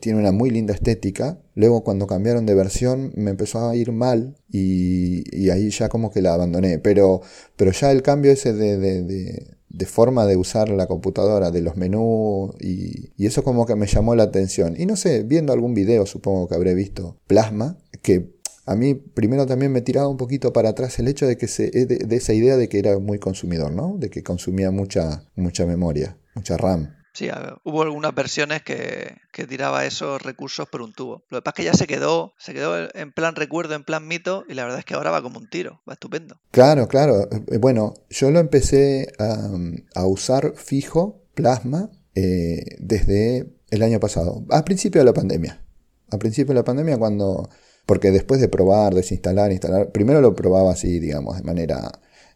Tiene 0.00 0.18
una 0.18 0.32
muy 0.32 0.50
linda 0.50 0.74
estética. 0.74 1.38
Luego 1.54 1.84
cuando 1.84 2.06
cambiaron 2.06 2.46
de 2.46 2.54
versión 2.54 3.12
me 3.16 3.30
empezó 3.30 3.68
a 3.68 3.76
ir 3.76 3.92
mal 3.92 4.36
y, 4.50 5.50
ahí 5.50 5.70
ya 5.70 5.88
como 5.88 6.10
que 6.10 6.22
la 6.22 6.34
abandoné. 6.34 6.78
Pero, 6.78 7.20
pero 7.56 7.72
ya 7.72 7.92
el 7.92 8.02
cambio 8.02 8.32
ese 8.32 8.52
de, 8.52 8.78
de, 8.78 9.86
forma 9.86 10.26
de 10.26 10.36
usar 10.36 10.68
la 10.70 10.86
computadora, 10.86 11.50
de 11.50 11.60
los 11.60 11.76
menús 11.76 12.54
y, 12.60 13.12
eso 13.24 13.44
como 13.44 13.66
que 13.66 13.76
me 13.76 13.86
llamó 13.86 14.14
la 14.14 14.24
atención. 14.24 14.74
Y 14.78 14.86
no 14.86 14.96
sé, 14.96 15.22
viendo 15.22 15.52
algún 15.52 15.74
video 15.74 16.06
supongo 16.06 16.48
que 16.48 16.54
habré 16.54 16.74
visto 16.74 17.18
Plasma, 17.26 17.78
que 18.02 18.36
a 18.64 18.74
mí 18.74 18.94
primero 18.94 19.46
también 19.46 19.70
me 19.70 19.80
tiraba 19.80 20.08
un 20.08 20.16
poquito 20.16 20.52
para 20.52 20.70
atrás 20.70 20.98
el 20.98 21.08
hecho 21.08 21.26
de 21.26 21.36
que 21.36 21.46
se, 21.46 21.70
de, 21.70 21.86
de 21.86 22.16
esa 22.16 22.32
idea 22.32 22.56
de 22.56 22.68
que 22.68 22.78
era 22.78 22.98
muy 22.98 23.18
consumidor, 23.18 23.72
¿no? 23.72 23.96
De 23.98 24.10
que 24.10 24.22
consumía 24.22 24.70
mucha, 24.70 25.24
mucha 25.36 25.66
memoria, 25.66 26.18
mucha 26.34 26.56
RAM. 26.56 26.96
Sí, 27.16 27.30
hubo 27.64 27.80
algunas 27.80 28.14
versiones 28.14 28.60
que, 28.60 29.16
tiraba 29.48 29.86
esos 29.86 30.20
recursos 30.20 30.68
por 30.68 30.82
un 30.82 30.92
tubo. 30.92 31.24
Lo 31.30 31.38
que 31.38 31.42
pasa 31.42 31.52
es 31.52 31.56
que 31.56 31.64
ya 31.64 31.72
se 31.72 31.86
quedó, 31.86 32.34
se 32.36 32.52
quedó 32.52 32.76
en 32.94 33.10
plan 33.10 33.34
recuerdo, 33.34 33.74
en 33.74 33.84
plan 33.84 34.06
mito, 34.06 34.44
y 34.50 34.52
la 34.52 34.64
verdad 34.64 34.80
es 34.80 34.84
que 34.84 34.92
ahora 34.92 35.10
va 35.10 35.22
como 35.22 35.38
un 35.38 35.48
tiro, 35.48 35.80
va 35.88 35.94
estupendo. 35.94 36.38
Claro, 36.50 36.88
claro. 36.88 37.26
Eh, 37.50 37.56
bueno, 37.56 37.94
yo 38.10 38.30
lo 38.30 38.38
empecé 38.38 39.14
a, 39.18 40.04
usar 40.04 40.52
fijo, 40.56 41.22
plasma, 41.32 41.88
eh, 42.14 42.76
desde 42.80 43.50
el 43.70 43.82
año 43.82 43.98
pasado, 43.98 44.44
a 44.50 44.62
principio 44.66 45.00
de 45.00 45.06
la 45.06 45.14
pandemia. 45.14 45.64
A 46.10 46.18
principio 46.18 46.52
de 46.52 46.60
la 46.60 46.64
pandemia 46.64 46.98
cuando... 46.98 47.48
Porque 47.86 48.10
después 48.10 48.42
de 48.42 48.48
probar, 48.48 48.92
desinstalar, 48.92 49.52
instalar, 49.52 49.90
primero 49.90 50.20
lo 50.20 50.34
probaba 50.34 50.72
así, 50.72 50.98
digamos, 50.98 51.38
de 51.38 51.44
manera 51.44 51.92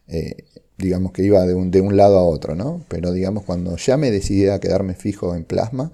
eh, 0.07 0.45
digamos 0.81 1.11
que 1.11 1.23
iba 1.23 1.45
de 1.45 1.53
un, 1.53 1.71
de 1.71 1.81
un 1.81 1.95
lado 1.95 2.17
a 2.17 2.23
otro, 2.23 2.55
¿no? 2.55 2.83
Pero 2.87 3.11
digamos, 3.11 3.43
cuando 3.43 3.77
ya 3.77 3.97
me 3.97 4.11
decidí 4.11 4.47
a 4.47 4.59
quedarme 4.59 4.95
fijo 4.95 5.35
en 5.35 5.45
plasma, 5.45 5.91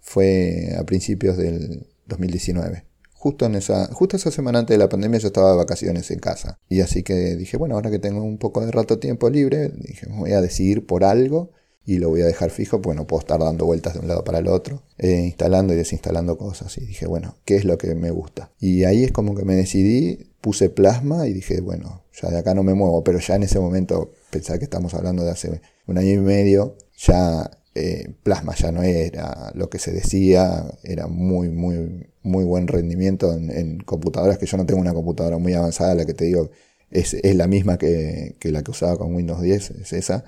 fue 0.00 0.74
a 0.78 0.84
principios 0.84 1.36
del 1.36 1.86
2019. 2.06 2.84
Justo, 3.12 3.44
en 3.44 3.54
esa, 3.54 3.86
justo 3.92 4.16
esa 4.16 4.30
semana 4.30 4.60
antes 4.60 4.74
de 4.74 4.78
la 4.78 4.88
pandemia 4.88 5.20
yo 5.20 5.26
estaba 5.26 5.50
de 5.50 5.58
vacaciones 5.58 6.10
en 6.10 6.20
casa. 6.20 6.58
Y 6.68 6.80
así 6.80 7.02
que 7.02 7.36
dije, 7.36 7.58
bueno, 7.58 7.74
ahora 7.74 7.90
que 7.90 7.98
tengo 7.98 8.22
un 8.22 8.38
poco 8.38 8.64
de 8.64 8.72
rato 8.72 8.98
tiempo 8.98 9.28
libre, 9.28 9.68
dije, 9.68 10.06
voy 10.08 10.32
a 10.32 10.40
decidir 10.40 10.86
por 10.86 11.04
algo 11.04 11.50
y 11.84 11.98
lo 11.98 12.08
voy 12.08 12.22
a 12.22 12.26
dejar 12.26 12.50
fijo, 12.50 12.80
pues 12.80 12.96
no 12.96 13.06
puedo 13.06 13.20
estar 13.20 13.40
dando 13.40 13.66
vueltas 13.66 13.94
de 13.94 14.00
un 14.00 14.08
lado 14.08 14.24
para 14.24 14.38
el 14.38 14.48
otro, 14.48 14.82
eh, 14.96 15.22
instalando 15.26 15.74
y 15.74 15.76
desinstalando 15.76 16.38
cosas. 16.38 16.76
Y 16.78 16.86
dije, 16.86 17.06
bueno, 17.06 17.36
¿qué 17.44 17.56
es 17.56 17.64
lo 17.64 17.76
que 17.78 17.94
me 17.94 18.10
gusta? 18.10 18.52
Y 18.58 18.84
ahí 18.84 19.04
es 19.04 19.12
como 19.12 19.34
que 19.34 19.44
me 19.44 19.54
decidí, 19.54 20.29
puse 20.40 20.70
plasma 20.70 21.26
y 21.26 21.32
dije, 21.32 21.60
bueno, 21.60 22.04
ya 22.20 22.30
de 22.30 22.38
acá 22.38 22.54
no 22.54 22.62
me 22.62 22.74
muevo, 22.74 23.04
pero 23.04 23.18
ya 23.18 23.36
en 23.36 23.42
ese 23.42 23.60
momento, 23.60 24.12
pensar 24.30 24.58
que 24.58 24.64
estamos 24.64 24.94
hablando 24.94 25.24
de 25.24 25.30
hace 25.30 25.60
un 25.86 25.98
año 25.98 26.10
y 26.10 26.18
medio, 26.18 26.76
ya 26.96 27.50
eh, 27.74 28.14
plasma 28.22 28.54
ya 28.54 28.72
no 28.72 28.82
era 28.82 29.52
lo 29.54 29.68
que 29.70 29.78
se 29.78 29.92
decía, 29.92 30.66
era 30.82 31.06
muy, 31.06 31.48
muy, 31.48 32.06
muy 32.22 32.44
buen 32.44 32.66
rendimiento 32.68 33.32
en, 33.34 33.78
computadoras, 33.80 34.38
que 34.38 34.46
yo 34.46 34.56
no 34.56 34.66
tengo 34.66 34.80
una 34.80 34.94
computadora 34.94 35.38
muy 35.38 35.54
avanzada, 35.54 35.94
la 35.94 36.06
que 36.06 36.14
te 36.14 36.24
digo 36.24 36.50
es, 36.90 37.14
es 37.14 37.36
la 37.36 37.46
misma 37.46 37.78
que, 37.78 38.36
que, 38.40 38.50
la 38.50 38.62
que 38.62 38.70
usaba 38.70 38.96
con 38.98 39.14
Windows 39.14 39.42
10, 39.42 39.70
es 39.70 39.92
esa, 39.92 40.24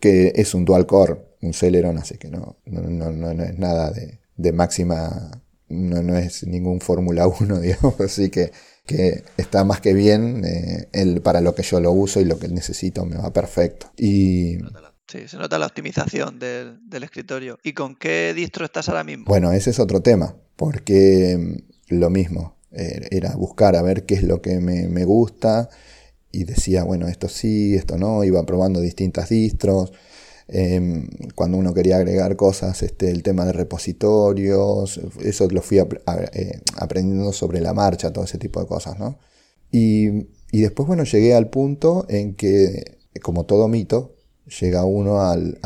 que 0.00 0.32
es 0.36 0.54
un 0.54 0.64
dual 0.64 0.86
core, 0.86 1.16
un 1.42 1.54
Celeron, 1.54 1.98
así 1.98 2.18
que 2.18 2.28
no, 2.28 2.56
no, 2.66 2.82
no, 2.82 3.12
no 3.12 3.42
es 3.42 3.58
nada 3.58 3.90
de, 3.90 4.18
de 4.36 4.52
máxima 4.52 5.30
no, 5.68 6.02
no 6.02 6.16
es 6.16 6.46
ningún 6.46 6.80
Fórmula 6.80 7.26
1, 7.26 7.60
digamos, 7.60 8.00
así 8.00 8.30
que, 8.30 8.52
que 8.86 9.24
está 9.36 9.64
más 9.64 9.80
que 9.80 9.92
bien 9.92 10.42
el, 10.92 11.20
para 11.20 11.40
lo 11.40 11.54
que 11.54 11.62
yo 11.62 11.80
lo 11.80 11.92
uso 11.92 12.20
y 12.20 12.24
lo 12.24 12.38
que 12.38 12.48
necesito 12.48 13.04
me 13.04 13.16
va 13.16 13.32
perfecto. 13.32 13.90
Y 13.96 14.58
Sí, 15.08 15.28
se 15.28 15.36
nota 15.36 15.58
la 15.58 15.66
optimización 15.66 16.40
del, 16.40 17.02
escritorio. 17.02 17.58
¿Y 17.62 17.74
con 17.74 17.94
qué 17.94 18.34
distro 18.34 18.64
estás 18.64 18.88
ahora 18.88 19.04
mismo? 19.04 19.24
Bueno, 19.26 19.52
ese 19.52 19.70
es 19.70 19.78
otro 19.78 20.02
tema, 20.02 20.34
porque 20.56 21.38
mm, 21.38 21.94
lo 21.94 22.10
mismo, 22.10 22.56
eh, 22.72 23.06
era 23.12 23.36
buscar 23.36 23.76
a 23.76 23.82
ver 23.82 24.04
qué 24.04 24.16
es 24.16 24.24
lo 24.24 24.42
que 24.42 24.58
me, 24.58 25.04
gusta 25.04 25.68
y 26.32 26.42
decía, 26.42 26.82
bueno, 26.82 27.06
esto 27.06 27.28
sí, 27.28 27.76
esto 27.76 27.96
no, 27.96 28.24
iba 28.24 28.44
probando 28.44 28.80
distintas 28.80 29.28
distros. 29.28 29.92
Em, 30.48 31.08
cuando 31.34 31.58
uno 31.58 31.74
quería 31.74 31.96
agregar 31.96 32.36
cosas, 32.36 32.82
este, 32.82 33.10
el 33.10 33.22
tema 33.22 33.44
de 33.44 33.52
repositorios, 33.52 35.00
eso 35.24 35.48
lo 35.50 35.62
fui 35.62 35.78
eh, 35.78 36.60
aprendiendo 36.76 37.32
sobre 37.32 37.60
la 37.60 37.74
marcha, 37.74 38.12
todo 38.12 38.24
ese 38.24 38.38
tipo 38.38 38.60
de 38.60 38.66
cosas, 38.66 38.98
¿no? 38.98 39.18
Y, 39.72 40.28
y 40.52 40.60
después, 40.62 40.86
bueno, 40.86 41.04
llegué 41.04 41.34
al 41.34 41.50
punto 41.50 42.06
en 42.08 42.34
que, 42.34 42.98
como 43.22 43.44
todo 43.46 43.68
mito, 43.68 44.16
llega 44.60 44.84
uno 44.84 45.20
al, 45.22 45.58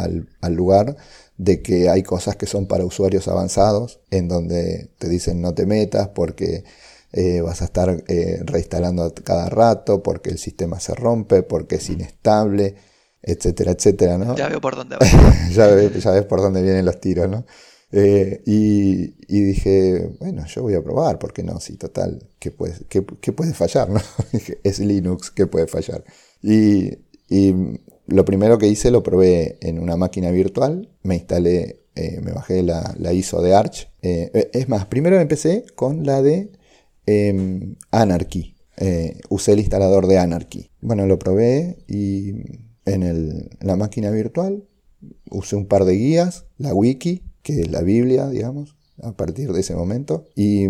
lugar 0.51 0.97
de 1.37 1.63
que 1.63 1.89
hay 1.89 2.03
cosas 2.03 2.37
que 2.37 2.47
son 2.47 2.67
para 2.67 2.85
usuarios 2.85 3.29
avanzados, 3.29 4.01
en 4.11 4.29
donde 4.29 4.91
te 4.99 5.09
dicen 5.09 5.41
no 5.41 5.55
te 5.55 5.67
metas 5.67 6.09
porque 6.09 6.65
eh, 7.13 7.41
vas 7.41 7.63
a 7.63 7.67
estar 7.67 8.05
eh, 8.09 8.41
reinstalando 8.45 9.13
cada 9.25 9.49
rato, 9.49 10.03
porque 10.03 10.31
el 10.31 10.39
sistema 10.39 10.81
se 10.81 10.95
rompe, 10.95 11.43
porque 11.43 11.77
es 11.77 11.91
inestable, 11.91 12.77
etcétera, 13.23 13.73
etcétera, 13.73 14.19
¿no? 14.19 14.37
Ya 14.37 14.49
veo 14.49 14.61
por 14.61 14.77
dónde 14.77 14.97
va. 15.01 15.07
ya, 15.51 15.67
ves, 15.67 16.25
por 16.25 16.41
dónde 16.41 16.63
vienen 16.63 16.85
los 16.85 17.01
tiros, 17.01 17.29
¿no? 17.29 17.45
Eh, 17.93 18.43
y, 18.47 19.15
dije, 19.29 20.11
bueno, 20.21 20.47
yo 20.47 20.63
voy 20.63 20.75
a 20.75 20.83
probar, 20.83 21.19
porque 21.19 21.43
no? 21.43 21.59
Sí, 21.61 21.77
total, 21.77 22.29
¿qué 22.39 22.51
puede, 22.51 22.75
qué, 22.89 23.03
puede 23.03 23.53
fallar, 23.53 23.91
no? 23.91 24.01
es 24.63 24.79
Linux, 24.79 25.31
¿qué 25.31 25.47
puede 25.47 25.67
fallar? 25.67 26.05
Y, 26.43 26.99
y 27.29 27.55
lo 28.07 28.25
primero 28.25 28.59
que 28.59 28.67
hice 28.69 28.91
lo 28.91 29.03
probé 29.03 29.59
en 29.61 29.79
una 29.79 29.97
máquina 29.97 30.31
virtual, 30.31 30.89
me 31.03 31.17
instalé, 31.17 31.81
eh, 31.95 32.21
me 32.23 32.33
bajé 32.33 32.63
la, 32.63 33.13
ISO 33.13 33.43
de 33.43 33.55
Arch. 33.55 33.89
Eh, 34.03 34.31
eh, 34.35 34.51
es 34.53 34.69
más, 34.69 34.87
primero 34.87 35.19
empecé 35.19 35.65
con 35.75 36.05
la 36.05 36.23
de 36.23 36.51
em, 37.07 37.77
Anarchy. 37.91 38.57
usé 39.29 39.53
el 39.53 39.61
instalador 39.61 40.07
de 40.07 40.19
Anarchy. 40.19 40.71
Bueno, 40.81 41.07
lo 41.07 41.19
probé 41.19 41.79
y 41.87 42.33
en, 42.85 43.51
la 43.61 43.77
máquina 43.77 44.11
virtual 44.11 44.65
usé 45.31 45.57
un 45.57 45.67
par 45.67 45.85
de 45.85 45.95
guías, 45.95 46.47
la 46.59 46.75
wiki, 46.75 47.23
que 47.43 47.61
es 47.61 47.71
la 47.71 47.83
Biblia, 47.83 48.29
digamos, 48.29 48.77
a 49.03 49.13
partir 49.13 49.53
de 49.53 49.61
ese 49.61 49.75
momento. 49.75 50.29
Y, 50.35 50.67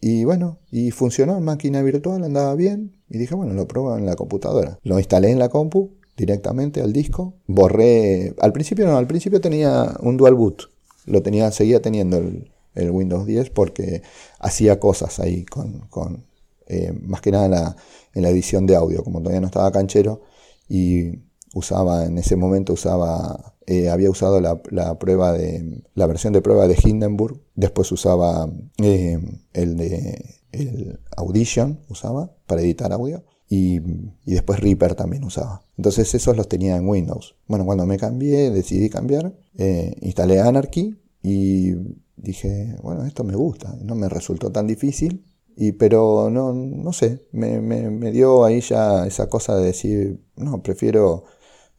y 0.00 0.24
bueno, 0.24 0.58
y 0.70 0.90
funcionó 0.90 1.36
en 1.36 1.44
máquina 1.44 1.82
virtual, 1.82 2.24
andaba 2.24 2.54
bien. 2.54 2.96
Y 3.08 3.18
dije, 3.18 3.34
bueno, 3.34 3.54
lo 3.54 3.68
pruebo 3.68 3.96
en 3.96 4.06
la 4.06 4.16
computadora. 4.16 4.78
Lo 4.82 4.98
instalé 4.98 5.30
en 5.30 5.38
la 5.38 5.48
compu 5.48 5.92
directamente 6.16 6.80
al 6.80 6.92
disco. 6.92 7.34
Borré, 7.46 8.34
al 8.40 8.52
principio 8.52 8.86
no, 8.86 8.96
al 8.96 9.06
principio 9.06 9.40
tenía 9.40 9.94
un 10.00 10.16
dual 10.16 10.34
boot, 10.34 10.70
lo 11.04 11.22
tenía, 11.22 11.50
seguía 11.50 11.80
teniendo 11.82 12.18
el, 12.18 12.50
Windows 12.90 13.24
10 13.24 13.48
porque 13.50 14.02
hacía 14.38 14.78
cosas 14.78 15.18
ahí 15.18 15.46
con, 15.46 16.26
eh, 16.66 16.92
más 17.00 17.22
que 17.22 17.30
nada 17.30 17.74
en 18.12 18.22
la, 18.22 18.28
edición 18.28 18.66
de 18.66 18.76
audio, 18.76 19.02
como 19.02 19.20
todavía 19.20 19.40
no 19.40 19.46
estaba 19.46 19.72
canchero 19.72 20.20
y 20.68 21.22
usaba 21.54 22.04
en 22.04 22.18
ese 22.18 22.36
momento 22.36 22.72
usaba 22.74 23.54
eh, 23.66 23.88
había 23.88 24.10
usado 24.10 24.40
la, 24.40 24.60
prueba 24.98 25.32
de 25.32 25.82
la 25.94 26.06
versión 26.06 26.32
de 26.32 26.42
prueba 26.42 26.68
de 26.68 26.76
Hindenburg 26.82 27.40
después 27.54 27.90
usaba 27.92 28.48
eh, 28.78 29.18
el 29.52 29.76
de 29.76 30.36
el 30.52 31.00
Audition 31.16 31.80
usaba 31.88 32.32
para 32.46 32.62
editar 32.62 32.92
audio 32.92 33.24
y, 33.48 33.80
después 34.24 34.60
Reaper 34.60 34.94
también 34.94 35.24
usaba. 35.24 35.62
Entonces 35.76 36.12
esos 36.14 36.36
los 36.36 36.48
tenía 36.48 36.76
en 36.76 36.88
Windows. 36.88 37.36
Bueno, 37.46 37.64
cuando 37.64 37.86
me 37.86 37.98
cambié, 37.98 38.50
decidí 38.50 38.90
cambiar, 38.90 39.34
eh, 39.56 39.94
instalé 40.00 40.40
Anarchy 40.40 40.98
y 41.22 41.74
dije, 42.16 42.76
bueno, 42.82 43.04
esto 43.04 43.24
me 43.24 43.36
gusta, 43.36 43.76
no 43.82 43.94
me 43.94 44.08
resultó 44.08 44.50
tan 44.50 44.66
difícil, 44.66 45.24
y, 45.56 45.72
pero 45.72 46.28
no, 46.30 46.52
no 46.52 46.92
sé, 46.92 47.26
me, 47.32 47.60
me, 47.60 48.12
dio 48.12 48.44
ahí 48.44 48.60
ya 48.60 49.06
esa 49.06 49.28
cosa 49.28 49.56
de 49.56 49.66
decir, 49.66 50.20
no, 50.36 50.62
prefiero 50.62 51.24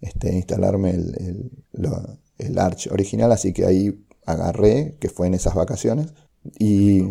este, 0.02 0.34
instalarme 0.34 0.92
el, 0.92 1.52
el 2.40 2.60
Arch 2.60 2.88
original, 2.92 3.32
así 3.32 3.54
que 3.54 3.66
ahí 3.66 4.04
agarré, 4.26 4.98
que 5.00 5.10
fue 5.10 5.28
en 5.28 5.36
esas 5.36 5.56
vacaciones, 5.56 6.14
y 6.60 7.02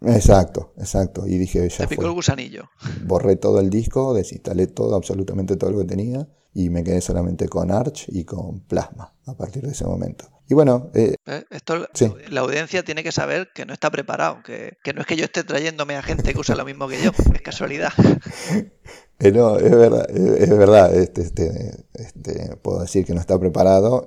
Exacto, 0.00 0.72
exacto. 0.78 1.26
Y 1.26 1.38
dije, 1.38 1.68
ya. 1.68 1.78
Te 1.78 1.88
picó 1.88 2.06
el 2.06 2.12
gusanillo. 2.12 2.64
Borré 3.04 3.36
todo 3.36 3.60
el 3.60 3.70
disco, 3.70 4.14
desinstalé 4.14 4.66
todo, 4.66 4.96
absolutamente 4.96 5.56
todo 5.56 5.70
lo 5.70 5.78
que 5.78 5.86
tenía, 5.86 6.28
y 6.52 6.70
me 6.70 6.84
quedé 6.84 7.00
solamente 7.00 7.48
con 7.48 7.70
Arch 7.70 8.06
y 8.08 8.24
con 8.24 8.60
Plasma 8.60 9.14
a 9.26 9.36
partir 9.36 9.62
de 9.62 9.72
ese 9.72 9.84
momento. 9.84 10.30
Y 10.48 10.54
bueno. 10.54 10.90
Eh, 10.94 11.16
eh, 11.26 11.44
Esto, 11.50 11.86
La 12.28 12.42
audiencia 12.42 12.82
tiene 12.82 13.02
que 13.02 13.12
saber 13.12 13.48
que 13.54 13.64
no 13.64 13.72
está 13.72 13.90
preparado, 13.90 14.42
que, 14.42 14.76
no 14.94 15.00
es 15.00 15.06
que 15.06 15.16
yo 15.16 15.24
esté 15.24 15.42
trayéndome 15.42 15.96
a 15.96 16.02
gente 16.02 16.32
que 16.32 16.38
usa 16.38 16.54
lo 16.54 16.64
mismo 16.64 16.86
que 16.86 17.02
yo, 17.02 17.12
es 17.34 17.42
casualidad. 17.42 17.92
Eh, 19.20 19.30
no, 19.30 19.56
es 19.58 19.70
verdad, 19.70 20.10
es 20.10 20.50
verdad. 20.50 20.92
Este, 20.92 21.22
este, 21.22 21.86
este, 21.94 22.56
puedo 22.56 22.80
decir 22.80 23.04
que 23.06 23.14
no 23.14 23.20
está 23.20 23.38
preparado 23.38 24.04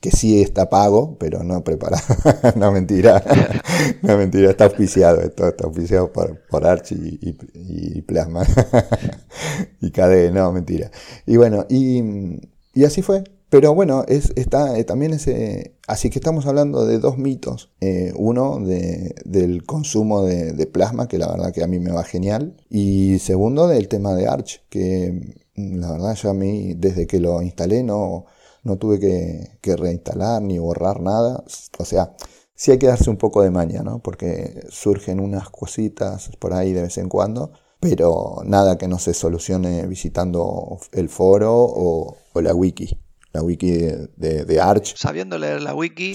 que 0.00 0.10
sí 0.10 0.40
está 0.40 0.70
pago, 0.70 1.16
pero 1.18 1.42
no 1.42 1.64
preparado. 1.64 2.02
no 2.56 2.70
mentira. 2.72 3.22
no 4.02 4.16
mentira, 4.16 4.50
está 4.50 4.64
auspiciado. 4.66 5.20
Esto 5.20 5.48
está 5.48 5.64
auspiciado 5.64 6.12
por, 6.12 6.40
por 6.48 6.66
Arch 6.66 6.92
y, 6.92 8.02
Plasma. 8.02 8.44
y 9.80 9.90
KDE, 9.90 10.30
no, 10.30 10.52
mentira. 10.52 10.90
Y 11.26 11.36
bueno, 11.36 11.66
y, 11.68 12.02
así 12.84 13.02
fue. 13.02 13.24
Pero 13.50 13.74
bueno, 13.74 14.04
es, 14.06 14.32
está 14.36 14.78
eh, 14.78 14.84
también 14.84 15.14
ese. 15.14 15.74
Así 15.86 16.10
que 16.10 16.18
estamos 16.18 16.46
hablando 16.46 16.86
de 16.86 16.98
dos 16.98 17.16
mitos. 17.16 17.70
Eh, 17.80 18.12
uno 18.14 18.60
de, 18.60 19.14
del 19.24 19.64
consumo 19.64 20.22
de, 20.22 20.52
de, 20.52 20.66
plasma, 20.66 21.08
que 21.08 21.16
la 21.16 21.28
verdad 21.28 21.52
que 21.52 21.64
a 21.64 21.66
mí 21.66 21.80
me 21.80 21.90
va 21.90 22.04
genial. 22.04 22.56
Y 22.68 23.18
segundo 23.20 23.66
del 23.66 23.88
tema 23.88 24.14
de 24.14 24.28
Arch, 24.28 24.62
que 24.68 25.38
mm, 25.56 25.76
la 25.78 25.92
verdad 25.92 26.14
yo 26.14 26.30
a 26.30 26.34
mí 26.34 26.74
desde 26.74 27.06
que 27.06 27.20
lo 27.20 27.40
instalé 27.40 27.82
no, 27.82 28.26
no 28.68 28.76
tuve 28.76 29.00
que, 29.00 29.76
reinstalar 29.76 30.42
ni 30.42 30.58
borrar 30.58 31.00
nada. 31.00 31.42
O 31.78 31.84
sea, 31.84 32.12
sí 32.54 32.70
hay 32.70 32.78
que 32.78 32.86
darse 32.86 33.10
un 33.10 33.16
poco 33.16 33.42
de 33.42 33.50
maña, 33.50 33.82
¿no? 33.82 34.00
Porque 34.00 34.62
surgen 34.68 35.20
unas 35.20 35.48
cositas 35.50 36.30
por 36.38 36.52
ahí 36.52 36.72
de 36.72 36.82
vez 36.82 36.98
en 36.98 37.08
cuando, 37.08 37.52
pero 37.80 38.42
nada 38.44 38.76
que 38.76 38.86
no 38.86 38.98
se 38.98 39.14
solucione 39.14 39.86
visitando 39.86 40.78
el 40.92 41.08
foro 41.08 41.54
o, 41.54 42.16
la 42.34 42.54
wiki. 42.54 42.96
La 43.32 43.42
wiki 43.42 43.72
de, 44.16 44.60
Arch. 44.60 44.96
Sabiendo 44.96 45.38
leer 45.38 45.62
la 45.62 45.74
wiki 45.74 46.14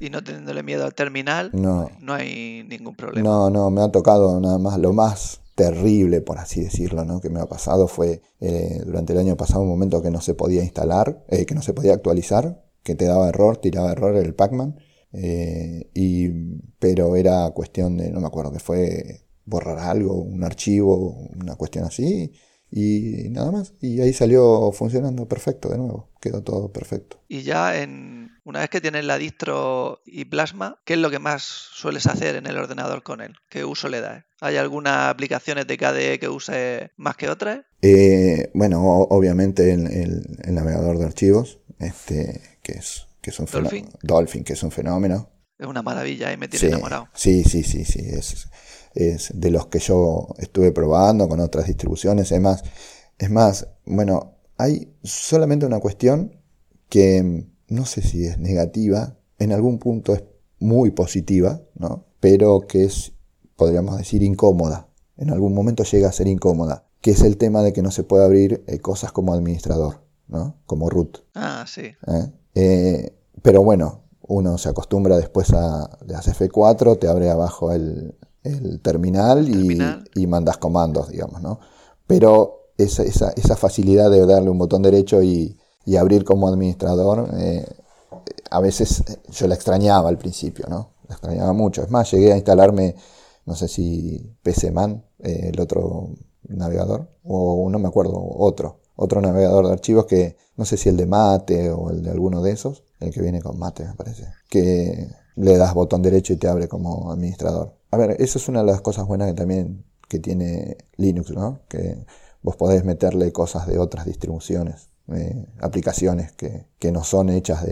y 0.00 0.10
no 0.10 0.22
teniéndole 0.22 0.62
miedo 0.62 0.84
al 0.84 0.94
terminal, 0.94 1.50
no. 1.52 1.90
no 2.00 2.14
hay 2.14 2.64
ningún 2.68 2.94
problema. 2.94 3.28
No, 3.28 3.50
no, 3.50 3.70
me 3.70 3.82
ha 3.82 3.90
tocado 3.90 4.40
nada 4.40 4.58
más 4.58 4.78
lo 4.78 4.92
más 4.92 5.39
terrible, 5.54 6.20
por 6.20 6.38
así 6.38 6.62
decirlo, 6.62 7.04
¿no? 7.04 7.20
que 7.20 7.30
me 7.30 7.40
ha 7.40 7.46
pasado 7.46 7.88
fue 7.88 8.22
eh, 8.40 8.80
durante 8.84 9.12
el 9.12 9.18
año 9.18 9.36
pasado 9.36 9.62
un 9.62 9.68
momento 9.68 10.02
que 10.02 10.10
no 10.10 10.20
se 10.20 10.34
podía 10.34 10.62
instalar, 10.62 11.24
eh, 11.28 11.46
que 11.46 11.54
no 11.54 11.62
se 11.62 11.74
podía 11.74 11.94
actualizar, 11.94 12.64
que 12.82 12.94
te 12.94 13.04
daba 13.04 13.28
error, 13.28 13.58
tiraba 13.58 13.92
error 13.92 14.16
el 14.16 14.34
Pacman, 14.34 14.78
eh, 15.12 15.90
y, 15.94 16.28
pero 16.78 17.16
era 17.16 17.50
cuestión 17.50 17.96
de, 17.96 18.10
no 18.10 18.20
me 18.20 18.26
acuerdo, 18.26 18.52
que 18.52 18.60
fue 18.60 19.26
borrar 19.44 19.78
algo, 19.80 20.14
un 20.14 20.44
archivo, 20.44 21.28
una 21.40 21.56
cuestión 21.56 21.84
así, 21.84 22.32
y 22.70 23.28
nada 23.30 23.50
más. 23.50 23.74
Y 23.80 24.00
ahí 24.00 24.12
salió 24.12 24.70
funcionando 24.72 25.26
perfecto 25.26 25.68
de 25.68 25.78
nuevo, 25.78 26.08
quedó 26.20 26.42
todo 26.42 26.72
perfecto. 26.72 27.20
Y 27.28 27.42
ya 27.42 27.80
en 27.80 28.30
una 28.44 28.60
vez 28.60 28.70
que 28.70 28.80
tienes 28.80 29.04
la 29.04 29.18
distro 29.18 30.00
y 30.04 30.24
Plasma, 30.24 30.80
¿qué 30.84 30.94
es 30.94 30.98
lo 30.98 31.10
que 31.10 31.18
más 31.18 31.42
sueles 31.42 32.06
hacer 32.06 32.36
en 32.36 32.46
el 32.46 32.56
ordenador 32.56 33.02
con 33.02 33.20
él? 33.20 33.36
¿Qué 33.48 33.64
uso 33.64 33.88
le 33.88 34.00
das? 34.00 34.24
¿Hay 34.40 34.56
algunas 34.56 35.08
aplicaciones 35.08 35.66
de 35.66 35.76
KDE 35.76 36.18
que 36.18 36.28
use 36.28 36.90
más 36.96 37.16
que 37.16 37.28
otras? 37.28 37.60
Eh, 37.82 38.50
bueno, 38.54 38.82
obviamente 38.82 39.72
el, 39.72 39.86
el, 39.86 40.54
navegador 40.54 40.98
de 40.98 41.04
archivos, 41.04 41.60
este, 41.78 42.58
que 42.62 42.72
es, 42.72 43.06
que 43.20 43.30
es 43.30 43.38
un 43.38 43.46
fenómeno. 43.46 43.88
Dolphin, 44.02 44.44
que 44.44 44.54
es 44.54 44.62
un 44.62 44.70
fenómeno. 44.70 45.30
Es 45.58 45.66
una 45.66 45.82
maravilla 45.82 46.32
y 46.32 46.38
me 46.38 46.48
tiene 46.48 46.68
enamorado. 46.68 47.08
Sí, 47.14 47.44
sí, 47.44 47.62
sí, 47.62 47.84
sí. 47.84 48.00
Es, 48.00 48.48
es 48.94 49.30
de 49.34 49.50
los 49.50 49.66
que 49.66 49.78
yo 49.78 50.28
estuve 50.38 50.72
probando 50.72 51.28
con 51.28 51.40
otras 51.40 51.66
distribuciones. 51.66 52.32
Es 52.32 52.40
más, 52.40 52.62
es 53.18 53.30
más, 53.30 53.68
bueno, 53.86 54.34
hay 54.56 54.92
solamente 55.02 55.66
una 55.66 55.80
cuestión 55.80 56.36
que 56.88 57.46
no 57.68 57.86
sé 57.86 58.02
si 58.02 58.26
es 58.26 58.38
negativa, 58.38 59.16
en 59.38 59.52
algún 59.52 59.78
punto 59.78 60.12
es 60.12 60.24
muy 60.58 60.90
positiva, 60.90 61.62
¿no? 61.74 62.04
Pero 62.18 62.66
que 62.68 62.84
es, 62.84 63.12
podríamos 63.56 63.96
decir, 63.96 64.22
incómoda. 64.22 64.88
En 65.16 65.30
algún 65.30 65.54
momento 65.54 65.84
llega 65.84 66.08
a 66.08 66.12
ser 66.12 66.26
incómoda, 66.26 66.84
que 67.00 67.12
es 67.12 67.22
el 67.22 67.36
tema 67.36 67.62
de 67.62 67.72
que 67.72 67.82
no 67.82 67.90
se 67.90 68.02
puede 68.02 68.24
abrir 68.24 68.64
eh, 68.66 68.80
cosas 68.80 69.12
como 69.12 69.32
administrador, 69.32 70.02
¿no? 70.28 70.56
Como 70.66 70.90
root. 70.90 71.18
Ah, 71.34 71.64
sí. 71.66 71.82
¿Eh? 71.82 72.32
Eh, 72.54 73.16
pero 73.40 73.62
bueno, 73.62 74.02
uno 74.22 74.58
se 74.58 74.68
acostumbra 74.68 75.16
después 75.16 75.52
a, 75.54 75.98
le 76.06 76.14
haces 76.14 76.38
F4, 76.38 76.98
te 76.98 77.08
abre 77.08 77.30
abajo 77.30 77.72
el, 77.72 78.14
terminal, 78.82 79.48
Y, 80.14 80.26
mandas 80.26 80.56
comandos, 80.58 81.08
digamos, 81.08 81.42
¿no? 81.42 81.60
Pero 82.06 82.72
esa, 82.78 83.02
esa, 83.02 83.30
esa, 83.30 83.56
facilidad 83.56 84.10
de 84.10 84.24
darle 84.26 84.50
un 84.50 84.58
botón 84.58 84.82
derecho 84.82 85.22
y, 85.22 85.56
abrir 85.98 86.24
como 86.24 86.46
administrador, 86.46 87.28
eh, 87.36 87.66
a 88.50 88.60
veces 88.60 89.02
yo 89.32 89.48
la 89.48 89.56
extrañaba 89.56 90.08
al 90.08 90.18
principio, 90.18 90.66
¿no? 90.68 90.92
La 91.08 91.16
extrañaba 91.16 91.52
mucho. 91.52 91.82
Es 91.82 91.90
más, 91.90 92.10
llegué 92.12 92.32
a 92.32 92.36
instalarme, 92.36 92.94
no 93.44 93.56
sé 93.56 93.66
si 93.66 94.36
PCMan, 94.42 95.04
eh, 95.18 95.50
el 95.52 95.60
otro 95.60 96.10
navegador, 96.48 97.08
o 97.24 97.68
no 97.70 97.78
me 97.78 97.88
acuerdo, 97.88 98.20
otro, 98.20 98.80
otro 98.94 99.20
navegador 99.20 99.66
de 99.66 99.72
archivos 99.72 100.06
que 100.06 100.36
no 100.56 100.64
sé 100.64 100.76
si 100.76 100.88
el 100.88 100.96
de 100.96 101.06
Mate 101.06 101.70
o 101.70 101.90
el 101.90 102.02
de 102.02 102.10
alguno 102.10 102.42
de 102.42 102.52
esos, 102.52 102.84
el 103.00 103.12
que 103.12 103.22
viene 103.22 103.40
con 103.40 103.58
Mate 103.58 103.84
me 103.84 103.94
parece, 103.94 104.26
que 104.48 105.08
le 105.40 105.56
das 105.56 105.74
botón 105.74 106.02
derecho 106.02 106.32
y 106.32 106.36
te 106.36 106.48
abre 106.48 106.68
como 106.68 107.10
administrador. 107.12 107.74
A 107.90 107.96
ver, 107.96 108.16
eso 108.20 108.38
es 108.38 108.48
una 108.48 108.60
de 108.60 108.66
las 108.66 108.80
cosas 108.80 109.06
buenas 109.06 109.28
que 109.28 109.34
también 109.34 109.84
que 110.08 110.18
tiene 110.18 110.76
Linux, 110.96 111.30
¿no? 111.30 111.60
Que 111.68 112.04
vos 112.42 112.56
podés 112.56 112.84
meterle 112.84 113.32
cosas 113.32 113.66
de 113.66 113.78
otras 113.78 114.06
distribuciones, 114.06 114.90
eh, 115.12 115.46
aplicaciones 115.60 116.32
que, 116.32 116.66
no 116.92 117.04
son 117.04 117.30
hechas 117.30 117.64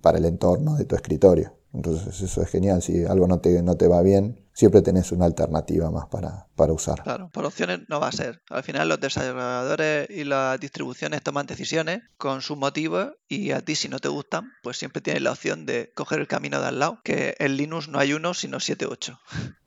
para 0.00 0.18
el 0.18 0.24
entorno 0.24 0.76
de 0.76 0.84
tu 0.84 0.96
escritorio. 0.96 1.52
Entonces 1.72 2.20
eso 2.20 2.42
es 2.42 2.48
genial. 2.48 2.82
Si 2.82 3.04
algo 3.04 3.26
no 3.26 3.40
te, 3.40 3.62
no 3.62 3.76
te 3.76 3.88
va 3.88 4.02
bien, 4.02 4.40
siempre 4.52 4.82
tenés 4.82 5.12
una 5.12 5.26
alternativa 5.26 5.90
más 5.90 6.06
para, 6.06 6.46
para 6.56 6.72
usar. 6.72 7.02
Claro, 7.02 7.30
por 7.32 7.44
opciones 7.44 7.80
no 7.88 8.00
va 8.00 8.08
a 8.08 8.12
ser. 8.12 8.42
Al 8.50 8.62
final 8.62 8.88
los 8.88 9.00
desarrolladores 9.00 10.08
y 10.10 10.24
las 10.24 10.58
distribuciones 10.58 11.22
toman 11.22 11.46
decisiones 11.46 12.00
con 12.16 12.40
sus 12.40 12.56
motivos 12.56 13.12
y 13.28 13.52
a 13.52 13.60
ti 13.60 13.76
si 13.76 13.88
no 13.88 13.98
te 13.98 14.08
gustan, 14.08 14.50
pues 14.62 14.78
siempre 14.78 15.02
tienes 15.02 15.22
la 15.22 15.32
opción 15.32 15.66
de 15.66 15.92
coger 15.94 16.20
el 16.20 16.26
camino 16.26 16.60
de 16.60 16.68
al 16.68 16.78
lado, 16.78 16.98
que 17.04 17.36
en 17.38 17.56
Linux 17.56 17.88
no 17.88 17.98
hay 17.98 18.14
uno, 18.14 18.34
sino 18.34 18.60
7, 18.60 18.86
8. 18.86 19.18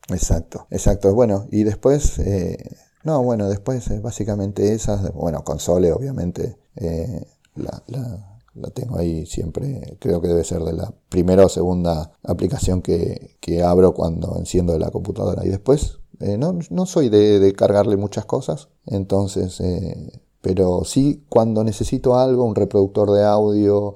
Exacto, 0.08 0.66
exacto. 0.70 1.14
Bueno, 1.14 1.46
y 1.50 1.64
después... 1.64 2.18
Eh, 2.18 2.76
no, 3.04 3.20
bueno, 3.22 3.48
después 3.48 3.90
eh, 3.90 3.98
básicamente 3.98 4.74
esas, 4.74 5.12
bueno, 5.12 5.42
console 5.42 5.92
obviamente, 5.92 6.56
eh, 6.76 7.26
la, 7.56 7.82
la 7.88 8.31
tengo 8.74 8.98
ahí 8.98 9.26
siempre, 9.26 9.96
creo 9.98 10.20
que 10.20 10.28
debe 10.28 10.44
ser 10.44 10.62
de 10.62 10.72
la 10.74 10.92
primera 11.08 11.46
o 11.46 11.48
segunda 11.48 12.12
aplicación 12.22 12.82
que, 12.82 13.36
abro 13.64 13.94
cuando 13.94 14.36
enciendo 14.36 14.78
la 14.78 14.90
computadora. 14.90 15.44
Y 15.44 15.48
después, 15.48 15.98
eh, 16.20 16.36
no, 16.36 16.58
no, 16.70 16.86
soy 16.86 17.08
de, 17.08 17.52
cargarle 17.56 17.96
muchas 17.96 18.26
cosas, 18.26 18.68
entonces, 18.86 19.60
eh, 19.60 20.20
pero 20.40 20.84
sí 20.84 21.24
cuando 21.28 21.64
necesito 21.64 22.16
algo, 22.16 22.44
un 22.44 22.54
reproductor 22.54 23.10
de 23.12 23.24
audio 23.24 23.94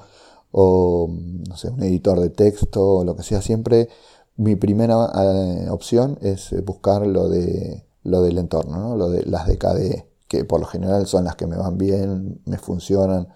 o, 0.53 1.11
no 1.11 1.57
sé, 1.57 1.69
un 1.69 1.83
editor 1.83 2.21
de 2.21 2.31
texto 2.31 2.97
o 2.97 3.05
lo 3.05 3.17
que 3.17 3.23
sea, 3.23 3.43
siempre 3.43 3.89
mi 4.37 4.57
primera 4.57 5.11
eh, 5.15 5.69
opción 5.71 6.19
es 6.23 6.55
buscar 6.65 7.07
lo, 7.07 7.29
de, 7.29 7.85
lo 8.05 8.23
del 8.23 8.39
entorno, 8.39 8.79
¿no? 8.79 8.97
lo 8.97 9.11
de 9.11 9.25
las 9.27 9.47
de 9.47 9.59
KDE, 9.59 10.09
que 10.29 10.45
por 10.45 10.61
lo 10.61 10.67
general 10.67 11.07
son 11.07 11.25
las 11.25 11.37
que 11.37 11.47
me 11.47 11.57
van 11.57 11.79
bien, 11.79 12.41
me 12.47 12.59
funcionan 12.59 13.29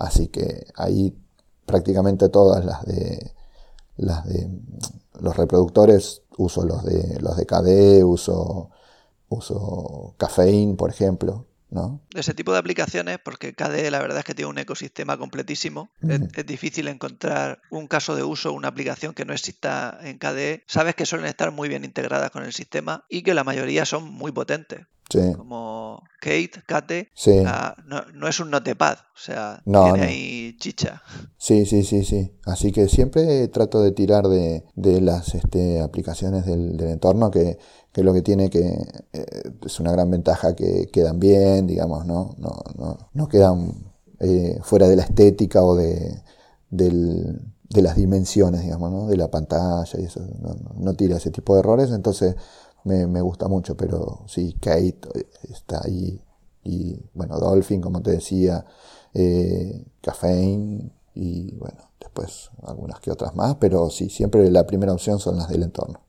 Así 0.00 0.28
que 0.28 0.66
ahí 0.76 1.14
prácticamente 1.66 2.30
todas 2.30 2.64
las 2.64 2.84
de 2.86 3.32
las 3.98 4.26
de 4.26 4.48
los 5.20 5.36
reproductores 5.36 6.22
uso 6.38 6.64
los 6.64 6.82
de 6.84 7.20
los 7.20 7.36
de 7.36 7.44
KDE, 7.44 8.02
uso 8.02 8.70
uso 9.28 10.14
Caffeine, 10.16 10.74
por 10.74 10.90
ejemplo, 10.90 11.46
¿no? 11.68 12.00
De 12.14 12.20
ese 12.20 12.32
tipo 12.32 12.52
de 12.52 12.58
aplicaciones, 12.58 13.18
porque 13.22 13.54
KDE 13.54 13.90
la 13.90 14.00
verdad 14.00 14.20
es 14.20 14.24
que 14.24 14.34
tiene 14.34 14.50
un 14.50 14.58
ecosistema 14.58 15.18
completísimo. 15.18 15.90
es, 16.00 16.46
difícil 16.46 16.88
encontrar 16.88 17.60
un 17.70 17.86
caso 17.86 18.16
de 18.16 18.24
uso, 18.24 18.54
una 18.54 18.68
aplicación 18.68 19.12
que 19.12 19.26
no 19.26 19.34
exista 19.34 19.98
en 20.02 20.18
KDE. 20.18 20.64
Sabes 20.66 20.94
que 20.94 21.04
suelen 21.04 21.28
estar 21.28 21.52
muy 21.52 21.68
bien 21.68 21.84
integradas 21.84 22.30
con 22.30 22.42
el 22.42 22.54
sistema 22.54 23.04
y 23.10 23.22
que 23.22 23.34
la 23.34 23.44
mayoría 23.44 23.84
son 23.84 24.10
muy 24.10 24.32
potentes. 24.32 24.86
Como 25.36 26.02
Kate, 26.20 26.62
Kate, 26.66 27.10
no, 28.14 28.28
es 28.28 28.40
un 28.40 28.50
notepad, 28.50 28.98
o 28.98 29.18
sea, 29.18 29.62
tiene 29.64 30.02
ahí 30.02 30.56
chicha. 30.58 31.02
Sí, 31.36 31.66
sí, 31.66 31.82
sí, 31.82 32.04
sí. 32.04 32.32
Así 32.44 32.70
que 32.70 32.88
siempre 32.88 33.48
trato 33.48 33.82
de 33.82 33.92
tirar 33.92 34.28
de, 34.28 34.62
las 35.00 35.34
este, 35.34 35.80
aplicaciones 35.80 36.46
del, 36.46 36.80
entorno 36.80 37.30
que, 37.30 37.58
que, 37.92 38.02
lo 38.04 38.12
que 38.12 38.22
tiene 38.22 38.50
que 38.50 38.66
eh, 39.12 39.26
es 39.64 39.80
una 39.80 39.92
gran 39.92 40.10
ventaja 40.10 40.54
que 40.54 40.88
quedan 40.92 41.18
bien, 41.18 41.66
digamos, 41.66 42.06
no, 42.06 42.36
no, 42.38 42.62
no, 42.76 42.98
no 43.12 43.28
quedan 43.28 43.92
eh, 44.20 44.58
fuera 44.62 44.86
de 44.88 44.96
la 44.96 45.02
estética 45.02 45.62
o 45.64 45.74
de, 45.74 46.22
de 47.70 47.82
las 47.82 47.96
dimensiones, 47.96 48.62
digamos, 48.62 48.90
¿no? 48.92 49.06
de 49.06 49.16
la 49.16 49.30
pantalla 49.30 49.98
y 49.98 50.04
eso, 50.04 50.20
no, 50.40 50.54
no 50.76 50.94
tira 50.94 51.16
ese 51.16 51.30
tipo 51.30 51.54
de 51.54 51.60
errores, 51.60 51.90
entonces 51.90 52.36
me, 52.84 53.20
gusta 53.20 53.48
mucho, 53.48 53.76
pero 53.76 54.24
sí, 54.26 54.56
Kate 54.60 55.00
eh, 55.14 55.26
está 55.50 55.80
ahí. 55.84 56.20
Y 56.62 56.98
bueno, 57.14 57.38
Dolphin, 57.38 57.80
como 57.80 58.02
te 58.02 58.12
decía, 58.12 58.64
eh, 59.14 59.84
Caffeine 60.00 60.90
y 61.14 61.54
bueno, 61.56 61.90
después 61.98 62.50
algunas 62.62 63.00
que 63.00 63.10
otras 63.10 63.34
más, 63.34 63.56
pero 63.56 63.90
sí, 63.90 64.08
siempre 64.10 64.50
la 64.50 64.66
primera 64.66 64.92
opción 64.92 65.18
son 65.18 65.38
las 65.38 65.48
del 65.48 65.62
entorno. 65.62 66.00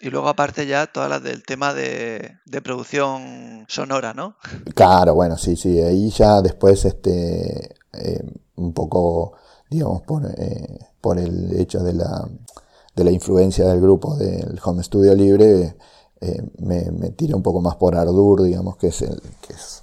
Y 0.00 0.10
luego 0.10 0.28
aparte 0.28 0.66
ya 0.66 0.88
todas 0.88 1.08
las 1.08 1.22
del 1.22 1.44
tema 1.44 1.72
de, 1.72 2.38
producción 2.62 3.66
sonora, 3.68 4.14
¿no? 4.14 4.34
Claro, 4.74 5.14
bueno, 5.14 5.38
sí, 5.38 5.54
sí, 5.54 5.80
ahí 5.80 6.10
ya 6.10 6.42
después 6.42 6.84
este 6.84 7.76
eh, 7.92 8.24
un 8.56 8.72
poco, 8.72 9.34
digamos, 9.70 10.02
por, 10.02 10.22
por 11.00 11.18
el 11.18 11.58
hecho 11.58 11.84
de 11.84 11.94
la, 11.94 12.28
de 12.94 13.04
la 13.04 13.10
influencia 13.12 13.66
del 13.66 13.80
grupo 13.80 14.16
del 14.16 14.58
Home 14.62 14.82
Studio 14.82 15.14
Libre, 15.14 15.76
eh, 16.20 16.42
me, 16.58 16.90
me 16.90 17.10
tiré 17.10 17.34
un 17.34 17.42
poco 17.42 17.60
más 17.60 17.76
por 17.76 17.96
Ardour, 17.96 18.42
digamos, 18.42 18.76
que 18.76 18.88
es 18.88 19.02
el 19.02 19.20
que 19.40 19.54
es, 19.54 19.82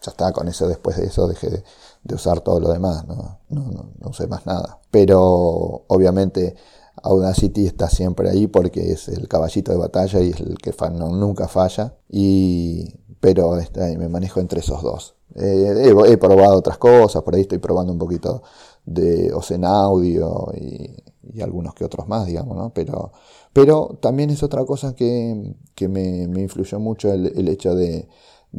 ya 0.00 0.10
está, 0.10 0.32
con 0.32 0.48
eso 0.48 0.68
después 0.68 0.96
de 0.96 1.06
eso 1.06 1.26
dejé 1.26 1.50
de, 1.50 2.14
usar 2.14 2.40
todo 2.40 2.60
lo 2.60 2.72
demás, 2.72 3.06
¿no? 3.06 3.40
No, 3.50 3.62
no, 3.70 4.08
usé 4.08 4.26
más 4.26 4.46
nada. 4.46 4.80
Pero 4.90 5.84
obviamente 5.88 6.54
Audacity 7.02 7.66
está 7.66 7.90
siempre 7.90 8.30
ahí 8.30 8.46
porque 8.46 8.92
es 8.92 9.08
el 9.08 9.28
caballito 9.28 9.72
de 9.72 9.78
batalla 9.78 10.20
y 10.20 10.30
es 10.30 10.40
el 10.40 10.56
que 10.58 10.74
nunca 10.90 11.48
falla. 11.48 11.94
Y, 12.08 12.94
pero 13.20 13.58
está, 13.58 13.86
me 13.98 14.08
manejo 14.08 14.40
entre 14.40 14.60
esos 14.60 14.82
dos. 14.82 15.16
Eh, 15.34 15.92
he, 16.06 16.16
probado 16.16 16.56
otras 16.56 16.78
cosas, 16.78 17.22
por 17.22 17.34
ahí 17.34 17.42
estoy 17.42 17.58
probando 17.58 17.92
un 17.92 17.98
poquito 17.98 18.42
de 18.86 19.32
Ocean 19.34 19.64
Audio 19.64 20.48
y, 20.56 20.96
y 21.32 21.42
algunos 21.42 21.74
que 21.74 21.84
otros 21.84 22.08
más, 22.08 22.26
digamos, 22.26 22.56
¿no? 22.56 22.70
Pero 22.72 23.12
pero 23.58 23.98
también 24.00 24.30
es 24.30 24.44
otra 24.44 24.64
cosa 24.64 24.94
que, 24.94 25.56
me, 25.88 26.22
influyó 26.40 26.78
mucho 26.78 27.12
el, 27.12 27.48
hecho 27.48 27.74
de, 27.74 28.08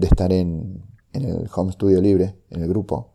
estar 0.02 0.34
en, 0.34 0.84
el 1.14 1.50
home 1.56 1.72
studio 1.72 2.02
libre, 2.02 2.36
en 2.50 2.64
el 2.64 2.68
grupo. 2.68 3.14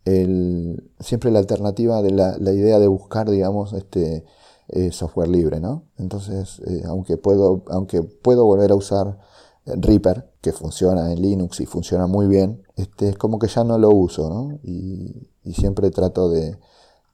Siempre 0.98 1.30
la 1.30 1.40
alternativa 1.40 2.00
de 2.00 2.10
la, 2.10 2.52
idea 2.54 2.78
de 2.78 2.86
buscar, 2.86 3.28
digamos, 3.28 3.74
este 3.74 4.24
eh, 4.68 4.92
software 4.92 5.28
libre, 5.28 5.60
¿no? 5.60 5.84
Entonces, 5.98 6.62
eh, 6.66 6.84
aunque, 6.86 7.18
puedo, 7.18 7.64
aunque 7.68 8.02
puedo 8.02 8.46
volver 8.46 8.70
a 8.70 8.76
usar 8.76 9.18
Reaper, 9.66 10.32
que 10.40 10.52
funciona 10.52 11.12
en 11.12 11.20
Linux 11.20 11.60
y 11.60 11.66
funciona 11.66 12.06
muy 12.06 12.28
bien, 12.28 12.62
este, 12.76 13.10
es 13.10 13.18
como 13.18 13.38
que 13.38 13.48
ya 13.48 13.62
no 13.62 13.76
lo 13.76 13.90
uso, 13.90 14.30
¿no? 14.30 14.58
Y, 14.62 15.28
siempre 15.52 15.90
trato 15.90 16.30
de, 16.30 16.56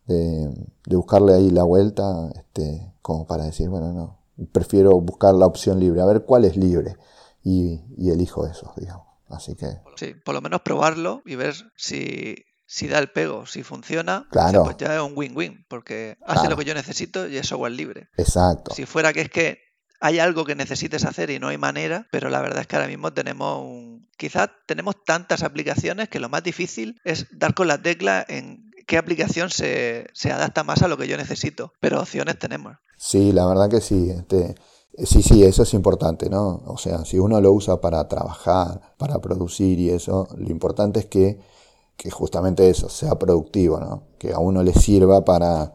de, 0.07 0.49
de, 0.87 0.97
buscarle 0.97 1.35
ahí 1.35 1.51
la 1.51 1.65
vuelta, 1.65 2.31
este, 2.37 2.95
como 3.03 3.27
para 3.27 3.47
decir, 3.47 3.69
bueno, 3.69 3.93
no, 3.93 4.20
prefiero 4.47 5.01
buscar 5.01 5.35
la 5.35 5.47
opción 5.47 5.81
libre, 5.81 6.01
a 6.01 6.07
ver 6.07 6.25
cuál 6.25 6.45
es 6.45 6.57
libre 6.57 6.97
y, 7.43 7.81
elijo 8.11 8.47
eso, 8.47 8.73
digamos. 8.77 9.07
Así 9.29 9.55
que... 9.55 9.67
Sí, 9.97 10.15
por 10.25 10.35
lo 10.35 10.41
menos 10.41 10.63
probarlo 10.63 11.23
y 11.25 11.37
ver 11.37 11.55
si, 11.77 12.37
si 12.67 12.89
da 12.89 12.99
el 12.99 13.11
pego, 13.11 13.47
si 13.47 13.63
funciona, 13.63 14.27
claro. 14.31 14.65
pues 14.65 14.77
ya 14.77 14.97
es 14.97 15.01
un 15.01 15.13
win-win, 15.15 15.67
porque 15.69 16.19
hace 16.27 16.49
lo 16.49 16.57
que 16.57 16.65
yo 16.65 16.75
necesito 16.75 17.29
y 17.29 17.37
es 17.37 17.47
software 17.47 17.73
libre. 17.73 18.09
Exacto. 18.17 18.75
Si 18.75 18.87
fuera 18.87 19.13
que 19.13 19.21
es 19.23 19.31
que 19.31 19.59
hay 20.01 20.19
algo 20.19 20.45
que 20.45 20.55
necesites 20.55 21.05
hacer 21.05 21.31
y 21.31 21.39
no 21.39 21.49
hay 21.49 21.59
manera, 21.59 22.09
pero 22.11 22.31
la 22.31 22.41
verdad 22.41 22.63
es 22.63 22.67
que 22.67 22.77
ahora 22.77 22.89
mismo 22.89 23.13
tenemos 23.13 23.61
un... 23.61 24.09
Quizás 24.17 24.49
tenemos 24.67 24.97
tantas 25.05 25.43
aplicaciones 25.43 26.09
que 26.09 26.21
lo 26.21 26.29
más 26.29 26.43
difícil 26.43 27.01
es 27.05 27.27
dar 27.31 27.55
con 27.55 27.69
la 27.69 27.81
tecla 27.81 28.25
en 28.27 28.70
qué 28.91 28.99
aplicación 28.99 29.51
se, 29.51 30.09
se 30.15 30.33
adapta 30.33 30.65
más 30.65 30.83
a 30.83 30.89
lo 30.89 30.99
que 30.99 31.07
yo 31.07 31.17
necesito, 31.17 31.73
pero 31.79 32.01
opciones 32.01 32.41
tenemos. 32.41 32.77
Sí, 32.99 33.31
la 33.31 33.47
verdad 33.47 33.71
que 33.71 33.81
sí. 33.81 34.11
Este, 34.11 34.57
sí, 35.05 35.23
sí, 35.23 35.45
eso 35.45 35.63
es 35.63 35.75
importante, 35.75 36.29
¿no? 36.29 36.61
O 36.67 36.77
sea, 36.77 37.05
si 37.05 37.17
uno 37.17 37.41
lo 37.41 37.53
usa 37.53 37.81
para 37.81 38.09
trabajar, 38.09 38.81
para 38.99 39.21
producir 39.21 39.79
y 39.79 39.91
eso, 39.91 40.27
lo 40.37 40.51
importante 40.51 40.99
es 40.99 41.07
que, 41.07 41.39
que 41.97 42.11
justamente 42.11 42.69
eso, 42.69 42.89
sea 42.89 43.15
productivo, 43.15 43.79
¿no? 43.79 44.09
Que 44.19 44.33
a 44.33 44.41
uno 44.41 44.65
le 44.65 44.75
sirva 44.75 45.25
para, 45.25 45.73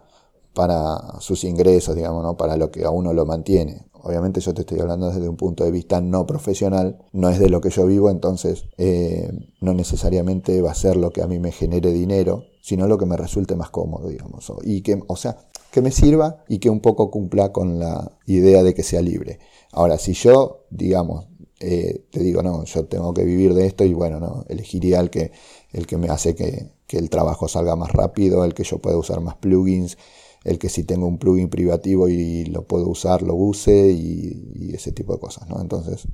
para 0.54 1.22
sus 1.22 1.46
ingresos, 1.46 1.96
digamos, 1.96 2.22
¿no? 2.22 2.36
Para 2.36 2.58
lo 2.58 2.70
que 2.70 2.84
a 2.84 2.90
uno 2.90 3.14
lo 3.14 3.26
mantiene. 3.26 3.86
Obviamente 3.94 4.42
yo 4.42 4.54
te 4.54 4.62
estoy 4.62 4.82
hablando 4.82 5.08
desde 5.10 5.30
un 5.30 5.38
punto 5.38 5.64
de 5.64 5.72
vista 5.72 6.02
no 6.02 6.28
profesional, 6.28 6.98
no 7.14 7.30
es 7.30 7.40
de 7.40 7.48
lo 7.48 7.62
que 7.62 7.70
yo 7.70 7.86
vivo, 7.86 8.10
entonces 8.10 8.66
eh, 8.78 9.32
no 9.62 9.74
necesariamente 9.74 10.62
va 10.62 10.72
a 10.72 10.76
ser 10.76 10.98
lo 10.98 11.12
que 11.12 11.22
a 11.22 11.28
mí 11.28 11.40
me 11.40 11.54
genere 11.54 11.94
dinero, 11.94 12.44
sino 12.66 12.88
lo 12.88 12.98
que 12.98 13.06
me 13.06 13.16
resulte 13.16 13.56
más 13.56 13.70
cómodo, 13.70 14.10
digamos. 14.10 14.52
Y 14.64 14.82
que, 14.82 15.00
o 15.06 15.16
sea, 15.16 15.38
que 15.72 15.82
me 15.82 15.92
sirva 15.92 16.44
y 16.48 16.58
que 16.58 16.72
un 16.72 16.80
poco 16.80 17.12
cumpla 17.12 17.52
con 17.52 17.78
la 17.78 18.12
idea 18.26 18.64
de 18.64 18.74
que 18.74 18.82
sea 18.82 19.04
libre. 19.04 19.38
Ahora, 19.72 20.00
si 20.00 20.14
yo, 20.14 20.66
digamos, 20.72 21.28
eh, 21.60 22.06
te 22.10 22.22
digo, 22.22 22.42
no, 22.42 22.64
yo 22.64 22.86
tengo 22.86 23.14
que 23.14 23.24
vivir 23.24 23.54
de 23.54 23.68
esto 23.68 23.86
y 23.86 23.94
bueno, 23.94 24.20
no, 24.20 24.46
elegiría 24.50 25.00
el 25.00 25.12
que, 25.12 25.32
el 25.74 25.86
que 25.86 25.98
me 25.98 26.08
hace 26.08 26.34
que, 26.34 26.72
que 26.88 26.98
el 26.98 27.12
trabajo 27.12 27.48
salga 27.48 27.76
más 27.76 27.92
rápido, 27.92 28.44
el 28.44 28.56
que 28.56 28.64
yo 28.64 28.80
pueda 28.80 28.98
usar 28.98 29.22
más 29.22 29.36
plugins, 29.36 29.96
el 30.44 30.58
que 30.58 30.70
si 30.70 30.86
tengo 30.86 31.06
un 31.06 31.20
plugin 31.20 31.50
privativo 31.50 32.10
y 32.10 32.46
lo 32.46 32.64
puedo 32.64 32.88
usar, 32.88 33.22
lo 33.22 33.36
use 33.36 33.92
y, 33.92 34.74
ese 34.74 34.92
tipo 34.92 35.14
de 35.14 35.20
cosas. 35.20 35.48
Entonces, 35.62 36.08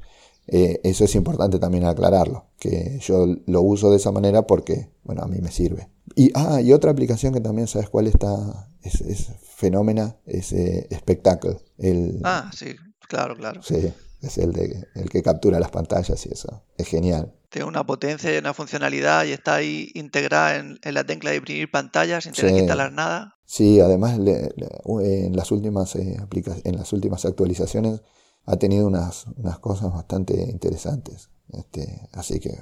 eh, 0.48 0.82
eso 0.84 1.06
es 1.06 1.16
importante 1.16 1.60
también 1.60 1.86
aclararlo, 1.86 2.48
que 2.60 3.00
yo 3.02 3.26
lo 3.46 3.62
uso 3.62 3.90
de 3.90 3.96
esa 3.96 4.12
manera 4.12 4.46
porque, 4.46 4.90
bueno, 5.06 5.22
a 5.22 5.28
mí 5.28 5.38
me 5.42 5.50
sirve. 5.50 5.88
Y, 6.16 6.32
ah, 6.36 6.62
y 6.62 6.74
otra 6.74 6.92
aplicación 6.92 7.34
que 7.34 7.42
también, 7.42 7.68
¿sabes 7.68 7.90
cuál 7.90 8.08
está? 8.08 8.70
Es, 8.82 9.02
es 9.02 9.30
fenómena, 9.44 10.18
es 10.26 10.54
eh, 10.54 10.88
Spectacle. 10.94 11.58
El, 11.78 12.20
ah, 12.24 12.50
sí, 12.54 12.76
claro, 13.08 13.36
claro. 13.36 13.62
Sí, 13.64 13.94
es 14.22 14.38
el, 14.38 14.54
de, 14.54 14.88
el 14.96 15.10
que 15.10 15.22
captura 15.22 15.60
las 15.60 15.72
pantallas 15.72 16.26
y 16.26 16.34
eso. 16.34 16.64
Es 16.78 16.88
genial 16.88 17.34
tiene 17.52 17.68
una 17.68 17.86
potencia 17.86 18.34
y 18.34 18.38
una 18.38 18.54
funcionalidad 18.54 19.26
y 19.26 19.34
está 19.34 19.56
ahí 19.56 19.92
integrada 19.94 20.56
en, 20.56 20.80
la 20.86 21.04
tecla 21.04 21.32
de 21.32 21.38
imprimir 21.38 21.70
pantallas 21.70 22.24
sin 22.24 22.32
tener 22.32 22.54
que 22.54 22.60
instalar 22.60 22.94
nada. 22.94 23.36
Sí, 23.46 23.82
además 23.82 24.18
en, 24.18 25.36
las 25.36 25.52
últimas, 25.52 25.96
eh, 25.98 26.18
en 26.64 26.78
las 26.78 26.94
últimas 26.94 27.26
actualizaciones 27.26 28.02
ha 28.46 28.56
tenido 28.56 28.88
unas, 28.88 29.26
unas 29.36 29.60
cosas 29.60 29.92
bastante 29.92 30.34
interesantes. 30.50 31.30
Este, 31.50 32.08
así 32.14 32.40
que 32.40 32.58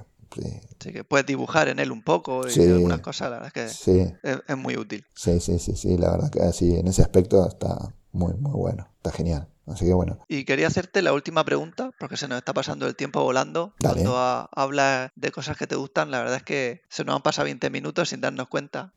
Sí. 0.79 0.91
que 0.91 1.03
puedes 1.03 1.25
dibujar 1.25 1.69
en 1.69 1.79
él 1.79 1.91
un 1.91 2.03
poco 2.03 2.41
y 2.47 2.59
algunas 2.61 3.01
cosas, 3.01 3.31
la 3.31 3.39
verdad 3.39 3.51
es 3.55 3.83
que 3.83 4.17
es, 4.47 4.57
muy 4.57 4.77
útil. 4.77 5.05
Sí, 5.15 5.39
sí, 5.39 5.59
sí, 5.59 5.75
sí, 5.75 5.97
la 5.97 6.11
verdad 6.11 6.29
que 6.29 6.53
sí, 6.53 6.75
en 6.75 6.87
ese 6.87 7.01
aspecto 7.01 7.47
está 7.47 7.93
muy, 8.11 8.33
muy 8.35 8.53
bueno, 8.53 8.87
está 8.97 9.11
genial. 9.11 9.47
Así 9.69 9.85
que 9.85 9.93
bueno. 9.93 10.17
Y 10.27 10.45
quería 10.45 10.67
hacerte 10.67 11.01
la 11.01 11.13
última 11.13 11.45
pregunta, 11.45 11.91
porque 11.99 12.17
se 12.17 12.27
nos 12.27 12.39
está 12.39 12.53
pasando 12.53 12.87
el 12.87 12.95
tiempo 12.95 13.21
volando. 13.21 13.75
Cuando 13.79 14.17
hablas 14.17 15.11
de 15.15 15.31
cosas 15.31 15.57
que 15.57 15.67
te 15.67 15.75
gustan, 15.75 16.09
la 16.09 16.19
verdad 16.19 16.37
es 16.37 16.43
que 16.43 16.81
se 16.89 17.03
nos 17.05 17.15
han 17.15 17.21
pasado 17.21 17.45
20 17.45 17.69
minutos 17.69 18.09
sin 18.09 18.21
darnos 18.21 18.47
cuenta. 18.47 18.93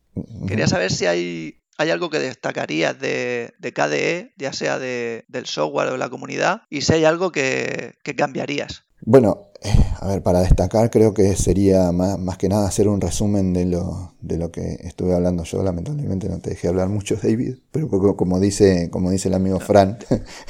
Quería 0.47 0.67
saber 0.67 0.91
si 0.91 1.05
hay, 1.05 1.61
hay 1.77 1.89
algo 1.91 2.09
que 2.09 2.19
destacarías 2.19 2.99
de, 2.99 3.53
de 3.59 3.73
KDE, 3.73 4.33
ya 4.37 4.51
sea 4.51 4.79
de, 4.79 5.25
del 5.27 5.45
software 5.45 5.89
o 5.89 5.91
de 5.91 5.97
la 5.99 6.09
comunidad, 6.09 6.63
y 6.69 6.81
si 6.81 6.93
hay 6.93 7.05
algo 7.05 7.31
que, 7.31 7.93
que 8.03 8.15
cambiarías. 8.15 8.83
Bueno, 9.01 9.49
a 9.99 10.07
ver, 10.07 10.21
para 10.21 10.41
destacar 10.41 10.89
creo 10.89 11.13
que 11.13 11.35
sería 11.35 11.91
más, 11.91 12.37
que 12.37 12.49
nada 12.49 12.67
hacer 12.67 12.87
un 12.87 12.99
resumen 12.99 13.53
de 13.53 13.65
lo, 13.65 14.13
de 14.21 14.37
lo 14.37 14.51
que 14.51 14.79
estuve 14.81 15.13
hablando 15.13 15.43
yo. 15.43 15.63
Lamentablemente 15.63 16.27
no 16.29 16.39
te 16.39 16.51
dejé 16.51 16.67
hablar 16.67 16.89
mucho, 16.89 17.15
David, 17.21 17.55
pero 17.71 17.87
como 18.17 18.39
dice, 18.39 18.89
como 18.91 19.11
dice 19.11 19.29
el 19.29 19.35
amigo 19.35 19.59
Fran, 19.59 19.97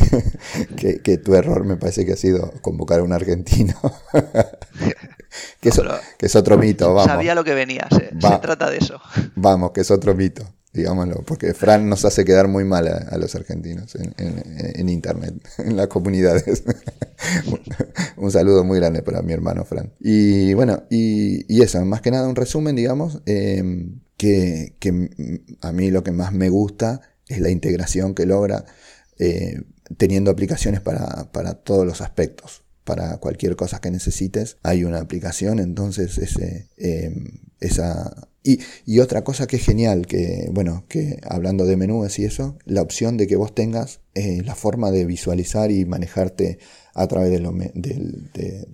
que, 0.78 1.18
tu 1.18 1.36
error 1.36 1.66
me 1.66 1.78
parece 1.78 2.06
que 2.06 2.14
ha 2.14 2.18
sido 2.18 2.52
convocar 2.62 3.00
a 3.00 3.04
un 3.04 3.14
argentino. 3.14 3.76
que, 5.60 5.70
es, 5.70 6.36
otro 6.36 6.58
mito, 6.58 6.94
vamos. 6.94 7.06
Sabía 7.06 7.36
lo 7.36 7.44
que 7.44 7.54
venía, 7.54 7.88
se 7.90 8.38
trata 8.40 8.70
de 8.70 8.78
eso. 8.78 9.00
Vamos, 9.36 9.72
que 9.72 9.82
es 9.82 9.92
otro 9.92 10.16
mito 10.16 10.44
digámoslo, 10.74 11.24
porque 11.26 11.54
Fran 11.54 11.88
nos 11.88 12.04
hace 12.04 12.26
quedar 12.26 12.48
muy 12.48 12.64
mal 12.64 12.88
a, 12.88 13.18
los 13.18 13.36
argentinos 13.36 13.96
en, 13.96 14.90
Internet, 14.90 15.36
en 15.60 15.78
las 15.78 15.88
comunidades. 15.88 16.64
un 18.18 18.32
saludo 18.32 18.64
muy 18.64 18.80
grande 18.80 19.04
para 19.04 19.22
mi 19.22 19.34
hermano 19.34 19.64
Fran. 19.66 19.94
Y 20.00 20.54
bueno, 20.56 20.84
y, 20.90 21.62
eso, 21.62 21.84
más 21.86 22.02
que 22.02 22.12
nada 22.12 22.28
un 22.28 22.36
resumen, 22.36 22.76
digamos, 22.76 23.22
em, 23.26 24.00
que, 24.18 24.76
a 25.62 25.72
mí 25.72 25.92
lo 25.92 26.04
que 26.04 26.12
más 26.12 26.34
me 26.34 26.50
gusta 26.50 27.02
es 27.28 27.40
la 27.40 27.50
integración 27.50 28.16
que 28.16 28.26
logra 28.26 28.66
eh, 29.20 29.62
teniendo 29.98 30.32
aplicaciones 30.32 30.82
para, 30.82 31.32
para 31.32 31.54
todos 31.54 31.86
los 31.86 32.02
aspectos 32.02 32.64
para 32.84 33.18
cualquier 33.18 33.56
cosa 33.56 33.80
que 33.80 33.92
necesites 33.92 34.58
hay 34.64 34.84
una 34.84 35.00
aplicación 35.00 35.60
entonces 35.60 36.18
ese, 36.18 36.70
em, 36.78 37.40
esa 37.60 38.30
y, 38.44 39.00
otra 39.00 39.24
cosa 39.24 39.48
que 39.48 39.56
es 39.56 39.64
genial, 39.64 40.06
que 40.06 40.50
bueno, 40.52 40.84
que 40.90 41.20
hablando 41.24 41.66
de 41.66 41.78
menús 41.78 42.20
y 42.20 42.26
eso, 42.26 42.58
la 42.66 42.82
opción 42.82 43.16
de 43.16 43.26
que 43.26 43.38
vos 43.38 43.56
tengas 43.56 44.02
eh, 44.16 44.42
la 44.44 44.54
forma 44.54 44.92
de 44.92 45.06
visualizar 45.06 45.72
y 45.72 45.86
manejarte 45.86 46.60
a 46.94 47.08
través 47.08 47.32
de, 47.32 47.40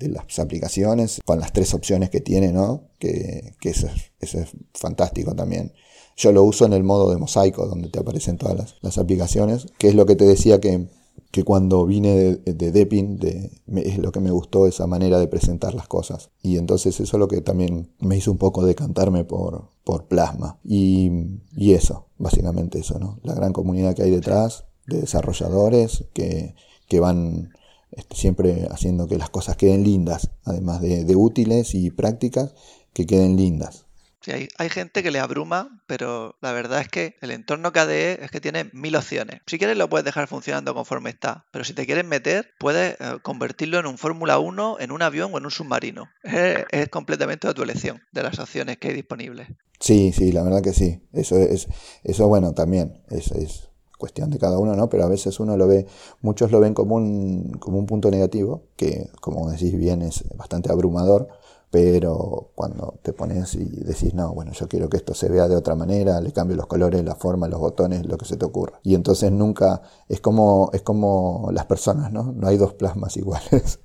las 0.09 0.39
aplicaciones, 0.39 1.21
con 1.23 1.39
las 1.39 1.53
tres 1.53 1.75
opciones 1.75 2.09
que 2.09 2.19
tiene, 2.19 2.51
¿no? 2.51 2.89
Que, 2.97 3.53
eso, 3.61 3.87
es, 4.19 4.35
fantástico 4.73 5.35
también. 5.35 5.71
Yo 6.17 6.31
lo 6.31 6.43
uso 6.43 6.65
en 6.65 6.73
el 6.73 6.83
modo 6.83 7.11
de 7.11 7.17
mosaico, 7.17 7.67
donde 7.67 7.89
te 7.89 7.99
aparecen 7.99 8.37
todas 8.37 8.75
las 8.81 8.97
aplicaciones, 8.97 9.67
que 9.77 9.87
es 9.87 9.95
lo 9.95 10.07
que 10.07 10.15
te 10.15 10.25
decía 10.25 10.59
que 10.59 10.87
que 11.31 11.43
cuando 11.43 11.85
vine 11.85 12.15
de, 12.15 12.53
de 12.53 12.71
Depin 12.71 13.17
de, 13.17 13.51
es 13.75 13.97
lo 13.97 14.11
que 14.11 14.19
me 14.19 14.31
gustó 14.31 14.67
esa 14.67 14.87
manera 14.87 15.19
de 15.19 15.27
presentar 15.27 15.73
las 15.73 15.87
cosas. 15.87 16.31
Y 16.41 16.57
entonces 16.57 16.99
eso 16.99 17.17
es 17.17 17.19
lo 17.19 17.27
que 17.27 17.41
también 17.41 17.91
me 17.99 18.17
hizo 18.17 18.31
un 18.31 18.37
poco 18.37 18.65
decantarme 18.65 19.23
por, 19.23 19.69
por 19.83 20.05
Plasma. 20.05 20.59
Y, 20.63 21.11
y 21.55 21.73
eso, 21.73 22.07
básicamente 22.17 22.79
eso, 22.79 22.99
¿no? 22.99 23.19
La 23.23 23.35
gran 23.35 23.53
comunidad 23.53 23.95
que 23.95 24.03
hay 24.03 24.11
detrás 24.11 24.65
de 24.87 25.01
desarrolladores 25.01 26.05
que, 26.13 26.55
que 26.87 26.99
van 26.99 27.51
este, 27.91 28.15
siempre 28.15 28.67
haciendo 28.71 29.07
que 29.07 29.17
las 29.17 29.29
cosas 29.29 29.57
queden 29.57 29.83
lindas, 29.83 30.31
además 30.43 30.81
de, 30.81 31.05
de 31.05 31.15
útiles 31.15 31.75
y 31.75 31.91
prácticas, 31.91 32.53
que 32.93 33.05
queden 33.05 33.35
lindas. 33.35 33.85
Sí, 34.21 34.31
hay, 34.31 34.49
hay, 34.57 34.69
gente 34.69 35.01
que 35.01 35.11
le 35.11 35.19
abruma, 35.19 35.81
pero 35.87 36.35
la 36.41 36.51
verdad 36.51 36.81
es 36.81 36.89
que 36.89 37.15
el 37.21 37.31
entorno 37.31 37.71
KDE 37.71 38.23
es 38.23 38.31
que 38.31 38.41
tiene 38.41 38.69
mil 38.73 38.95
opciones. 38.95 39.41
Si 39.45 39.57
quieres 39.57 39.77
lo 39.77 39.89
puedes 39.89 40.03
dejar 40.03 40.27
funcionando 40.27 40.73
conforme 40.73 41.09
está, 41.09 41.45
pero 41.51 41.63
si 41.63 41.73
te 41.73 41.85
quieres 41.85 42.05
meter, 42.05 42.51
puedes 42.59 42.99
eh, 42.99 43.19
convertirlo 43.21 43.79
en 43.79 43.85
un 43.85 43.97
Fórmula 43.97 44.39
1, 44.39 44.77
en 44.79 44.91
un 44.91 45.01
avión 45.01 45.33
o 45.33 45.37
en 45.37 45.45
un 45.45 45.51
submarino. 45.51 46.09
Es, 46.23 46.89
completamente 46.89 47.47
a 47.47 47.53
tu 47.53 47.63
elección 47.63 48.01
de 48.11 48.23
las 48.23 48.39
opciones 48.39 48.77
que 48.77 48.89
hay 48.89 48.93
disponibles. 48.93 49.47
Sí, 49.79 50.11
sí, 50.11 50.31
la 50.31 50.43
verdad 50.43 50.61
que 50.61 50.73
sí. 50.73 51.01
Eso 51.13 51.37
es, 51.37 51.67
eso 52.03 52.27
bueno, 52.27 52.53
también 52.53 53.01
es, 53.09 53.31
es 53.31 53.69
cuestión 53.99 54.29
de 54.31 54.39
cada 54.39 54.57
uno, 54.57 54.75
¿no? 54.75 54.89
Pero 54.89 55.03
a 55.03 55.09
veces 55.09 55.39
uno 55.39 55.57
lo 55.57 55.67
ve, 55.67 55.85
muchos 56.21 56.51
lo 56.51 56.59
ven 56.59 56.73
como 56.73 56.95
un, 56.95 57.51
como 57.59 57.77
un 57.77 57.85
punto 57.85 58.09
negativo, 58.09 58.63
que 58.75 59.09
como 59.21 59.51
decís 59.51 59.77
bien 59.77 60.01
es 60.01 60.23
bastante 60.35 60.71
abrumador 60.71 61.27
pero 61.71 62.51
cuando 62.55 62.99
te 63.03 63.13
pones 63.13 63.53
y 63.55 63.65
decís, 63.65 64.13
no, 64.13 64.33
bueno, 64.33 64.51
yo 64.53 64.67
quiero 64.67 64.89
que 64.89 64.97
esto 64.97 65.13
se 65.13 65.29
vea 65.29 65.47
de 65.47 65.55
otra 65.55 65.75
manera, 65.75 66.19
le 66.19 66.31
cambio 66.31 66.55
los 66.57 66.67
colores, 66.67 67.03
la 67.03 67.15
forma, 67.15 67.47
los 67.47 67.59
botones, 67.59 68.05
lo 68.05 68.17
que 68.17 68.25
se 68.25 68.37
te 68.37 68.45
ocurra. 68.45 68.79
Y 68.83 68.95
entonces 68.95 69.31
nunca, 69.31 69.81
es 70.07 70.19
como, 70.19 70.71
es 70.73 70.81
como 70.81 71.49
las 71.53 71.65
personas, 71.67 72.11
¿no? 72.11 72.31
No 72.31 72.47
hay 72.47 72.57
dos 72.57 72.73
plasmas 72.73 73.17
iguales. 73.17 73.79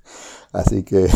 Así 0.52 0.82
que 0.84 1.08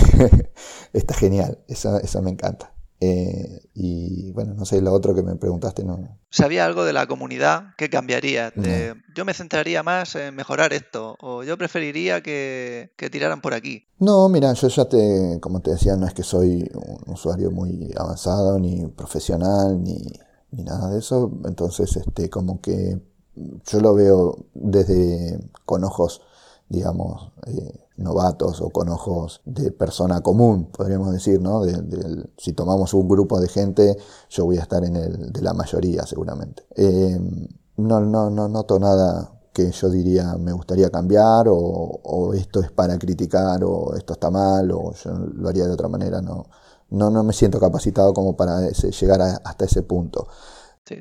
está 0.92 1.14
genial, 1.14 1.58
eso, 1.68 1.98
eso 1.98 2.22
me 2.22 2.30
encanta. 2.30 2.77
Eh, 3.00 3.60
y 3.74 4.32
bueno, 4.32 4.54
no 4.54 4.64
sé, 4.64 4.80
lo 4.80 4.92
otro 4.92 5.14
que 5.14 5.22
me 5.22 5.36
preguntaste, 5.36 5.84
no. 5.84 6.18
¿Sabía 6.30 6.64
algo 6.64 6.84
de 6.84 6.92
la 6.92 7.06
comunidad 7.06 7.74
que 7.76 7.88
cambiaría? 7.88 8.52
Yo 9.14 9.24
me 9.24 9.34
centraría 9.34 9.82
más 9.82 10.16
en 10.16 10.34
mejorar 10.34 10.72
esto, 10.72 11.16
o 11.20 11.44
yo 11.44 11.56
preferiría 11.56 12.22
que, 12.22 12.92
que, 12.96 13.08
tiraran 13.08 13.40
por 13.40 13.54
aquí. 13.54 13.86
No, 14.00 14.28
mira, 14.28 14.52
yo 14.52 14.68
ya 14.68 14.84
te, 14.86 15.38
como 15.40 15.60
te 15.60 15.72
decía, 15.72 15.96
no 15.96 16.06
es 16.06 16.14
que 16.14 16.24
soy 16.24 16.68
un 16.74 17.12
usuario 17.12 17.50
muy 17.52 17.92
avanzado, 17.96 18.58
ni 18.58 18.86
profesional, 18.88 19.82
ni, 19.82 19.98
ni 20.50 20.64
nada 20.64 20.90
de 20.90 20.98
eso. 20.98 21.30
Entonces, 21.44 21.96
este, 21.96 22.28
como 22.28 22.60
que 22.60 22.98
yo 23.64 23.80
lo 23.80 23.94
veo 23.94 24.46
desde 24.54 25.38
con 25.64 25.84
ojos, 25.84 26.22
digamos, 26.68 27.32
eh, 27.46 27.88
novatos 27.96 28.60
o 28.60 28.70
con 28.70 28.88
ojos 28.88 29.40
de 29.44 29.72
persona 29.72 30.20
común, 30.20 30.66
podríamos 30.66 31.12
decir, 31.12 31.40
¿no? 31.40 31.62
si 32.36 32.52
tomamos 32.52 32.94
un 32.94 33.08
grupo 33.08 33.40
de 33.40 33.48
gente, 33.48 33.96
yo 34.30 34.44
voy 34.44 34.58
a 34.58 34.62
estar 34.62 34.84
en 34.84 34.96
el 34.96 35.32
de 35.32 35.42
la 35.42 35.54
mayoría 35.54 36.06
seguramente. 36.06 36.64
Eh, 36.76 37.18
no, 37.76 38.00
no, 38.00 38.30
no 38.30 38.48
noto 38.48 38.78
nada 38.78 39.32
que 39.52 39.72
yo 39.72 39.88
diría 39.90 40.36
me 40.36 40.52
gustaría 40.52 40.90
cambiar 40.90 41.46
o, 41.48 42.32
esto 42.34 42.60
es 42.60 42.70
para 42.70 42.96
criticar 42.98 43.64
o 43.64 43.94
esto 43.96 44.12
está 44.12 44.30
mal 44.30 44.70
o 44.70 44.92
yo 44.92 45.10
lo 45.12 45.48
haría 45.48 45.64
de 45.66 45.72
otra 45.72 45.88
manera, 45.88 46.20
no, 46.20 46.46
no, 46.90 47.10
no 47.10 47.24
me 47.24 47.32
siento 47.32 47.58
capacitado 47.58 48.14
como 48.14 48.36
para 48.36 48.68
llegar 48.70 49.20
hasta 49.44 49.64
ese 49.64 49.82
punto. 49.82 50.28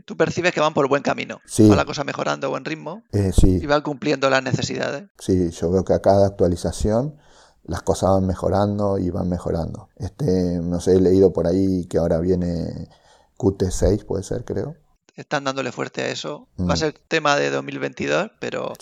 Tú 0.06 0.16
percibes 0.18 0.54
que 0.54 0.60
van 0.60 0.74
por 0.74 0.88
buen 0.88 1.04
camino. 1.04 1.40
Va 1.60 1.76
la 1.76 1.86
cosa 1.86 2.04
mejorando 2.04 2.48
a 2.48 2.50
buen 2.50 2.66
ritmo. 2.66 3.04
Eh, 3.12 3.32
sí. 3.34 3.60
Y 3.62 3.66
van 3.66 3.82
cumpliendo 3.82 4.30
las 4.30 4.44
necesidades. 4.44 5.10
Sí, 5.20 5.50
yo 5.52 5.72
veo 5.72 5.84
que 5.84 5.94
a 5.94 6.02
cada 6.02 6.28
actualización 6.28 7.16
las 7.64 7.82
cosas 7.82 8.12
van 8.12 8.26
mejorando 8.26 8.98
y 8.98 9.10
van 9.10 9.30
mejorando. 9.30 9.90
Este, 9.98 10.60
no 10.62 10.80
sé, 10.80 10.96
he 10.96 11.02
leído 11.02 11.34
por 11.34 11.48
ahí 11.48 11.86
que 11.86 11.98
ahora 11.98 12.20
viene 12.20 12.90
Qt6, 13.38 14.06
puede 14.06 14.24
ser, 14.24 14.46
creo. 14.46 14.76
Están 15.16 15.44
dándole 15.44 15.72
fuerte 15.72 16.04
a 16.04 16.10
eso. 16.10 16.48
Va 16.60 16.74
a 16.74 16.76
mm. 16.76 16.78
ser 16.78 17.00
tema 17.08 17.36
de 17.36 17.50
2022, 17.50 18.32
pero 18.40 18.74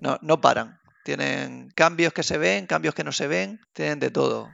no, 0.00 0.18
no 0.22 0.40
paran. 0.40 0.79
Tienen 1.04 1.70
cambios 1.74 2.12
que 2.12 2.22
se 2.22 2.38
ven, 2.38 2.66
cambios 2.66 2.94
que 2.94 3.04
no 3.04 3.12
se 3.12 3.26
ven, 3.26 3.60
tienen 3.72 4.00
de 4.00 4.10
todo 4.10 4.48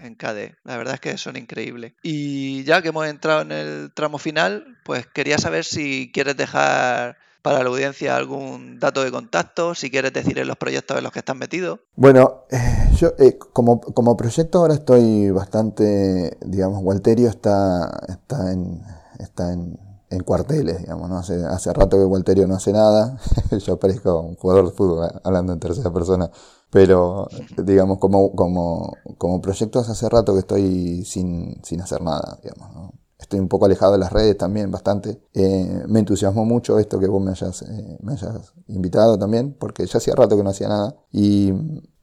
en 0.00 0.14
KDE. 0.14 0.56
La 0.64 0.76
verdad 0.76 0.94
es 0.94 1.00
que 1.00 1.18
son 1.18 1.36
increíbles. 1.36 1.94
Y 2.02 2.64
ya 2.64 2.82
que 2.82 2.88
hemos 2.88 3.06
entrado 3.06 3.42
en 3.42 3.52
el 3.52 3.92
tramo 3.94 4.18
final, 4.18 4.78
pues 4.84 5.06
quería 5.06 5.38
saber 5.38 5.64
si 5.64 6.10
quieres 6.12 6.36
dejar 6.36 7.18
para 7.42 7.62
la 7.62 7.68
audiencia 7.68 8.16
algún 8.16 8.78
dato 8.78 9.02
de 9.02 9.10
contacto, 9.10 9.74
si 9.74 9.90
quieres 9.90 10.12
decir 10.12 10.38
en 10.38 10.46
los 10.46 10.56
proyectos 10.56 10.96
en 10.96 11.02
los 11.02 11.12
que 11.12 11.18
estás 11.18 11.36
metido. 11.36 11.80
Bueno, 11.96 12.44
eh, 12.50 12.88
yo 12.96 13.12
eh, 13.18 13.36
como, 13.52 13.80
como, 13.80 14.16
proyecto 14.16 14.58
ahora 14.58 14.74
estoy 14.74 15.30
bastante, 15.30 16.38
digamos, 16.40 16.80
Walterio 16.82 17.28
está, 17.28 17.90
está 18.08 18.52
en, 18.52 18.80
está 19.18 19.52
en, 19.52 19.76
en 20.12 20.22
cuarteles, 20.22 20.80
digamos, 20.80 21.08
¿no? 21.08 21.18
Hace, 21.18 21.44
hace 21.44 21.72
rato 21.72 21.96
que 21.96 22.04
Walterio 22.04 22.46
no 22.46 22.54
hace 22.54 22.72
nada, 22.72 23.18
yo 23.66 23.78
parezco 23.78 24.20
un 24.20 24.36
jugador 24.36 24.66
de 24.66 24.72
fútbol 24.72 25.06
eh, 25.06 25.20
hablando 25.24 25.52
en 25.52 25.60
tercera 25.60 25.92
persona, 25.92 26.30
pero 26.70 27.28
digamos, 27.56 27.98
como, 27.98 28.34
como, 28.34 28.96
como 29.18 29.40
proyectos 29.40 29.88
hace 29.88 30.08
rato 30.08 30.32
que 30.34 30.40
estoy 30.40 31.04
sin, 31.04 31.60
sin 31.64 31.80
hacer 31.80 32.02
nada, 32.02 32.38
digamos, 32.42 32.74
¿no? 32.74 32.92
estoy 33.22 33.40
un 33.40 33.48
poco 33.48 33.66
alejado 33.66 33.92
de 33.92 33.98
las 33.98 34.12
redes 34.12 34.36
también, 34.36 34.70
bastante. 34.70 35.22
Eh, 35.32 35.84
me 35.88 36.00
entusiasmó 36.00 36.44
mucho 36.44 36.78
esto 36.78 36.98
que 36.98 37.06
vos 37.06 37.22
me 37.22 37.30
hayas, 37.30 37.62
eh, 37.62 37.98
me 38.02 38.12
hayas 38.12 38.52
invitado 38.68 39.18
también, 39.18 39.56
porque 39.58 39.86
ya 39.86 39.98
hacía 39.98 40.14
rato 40.14 40.36
que 40.36 40.42
no 40.42 40.50
hacía 40.50 40.68
nada. 40.68 40.96
Y, 41.12 41.52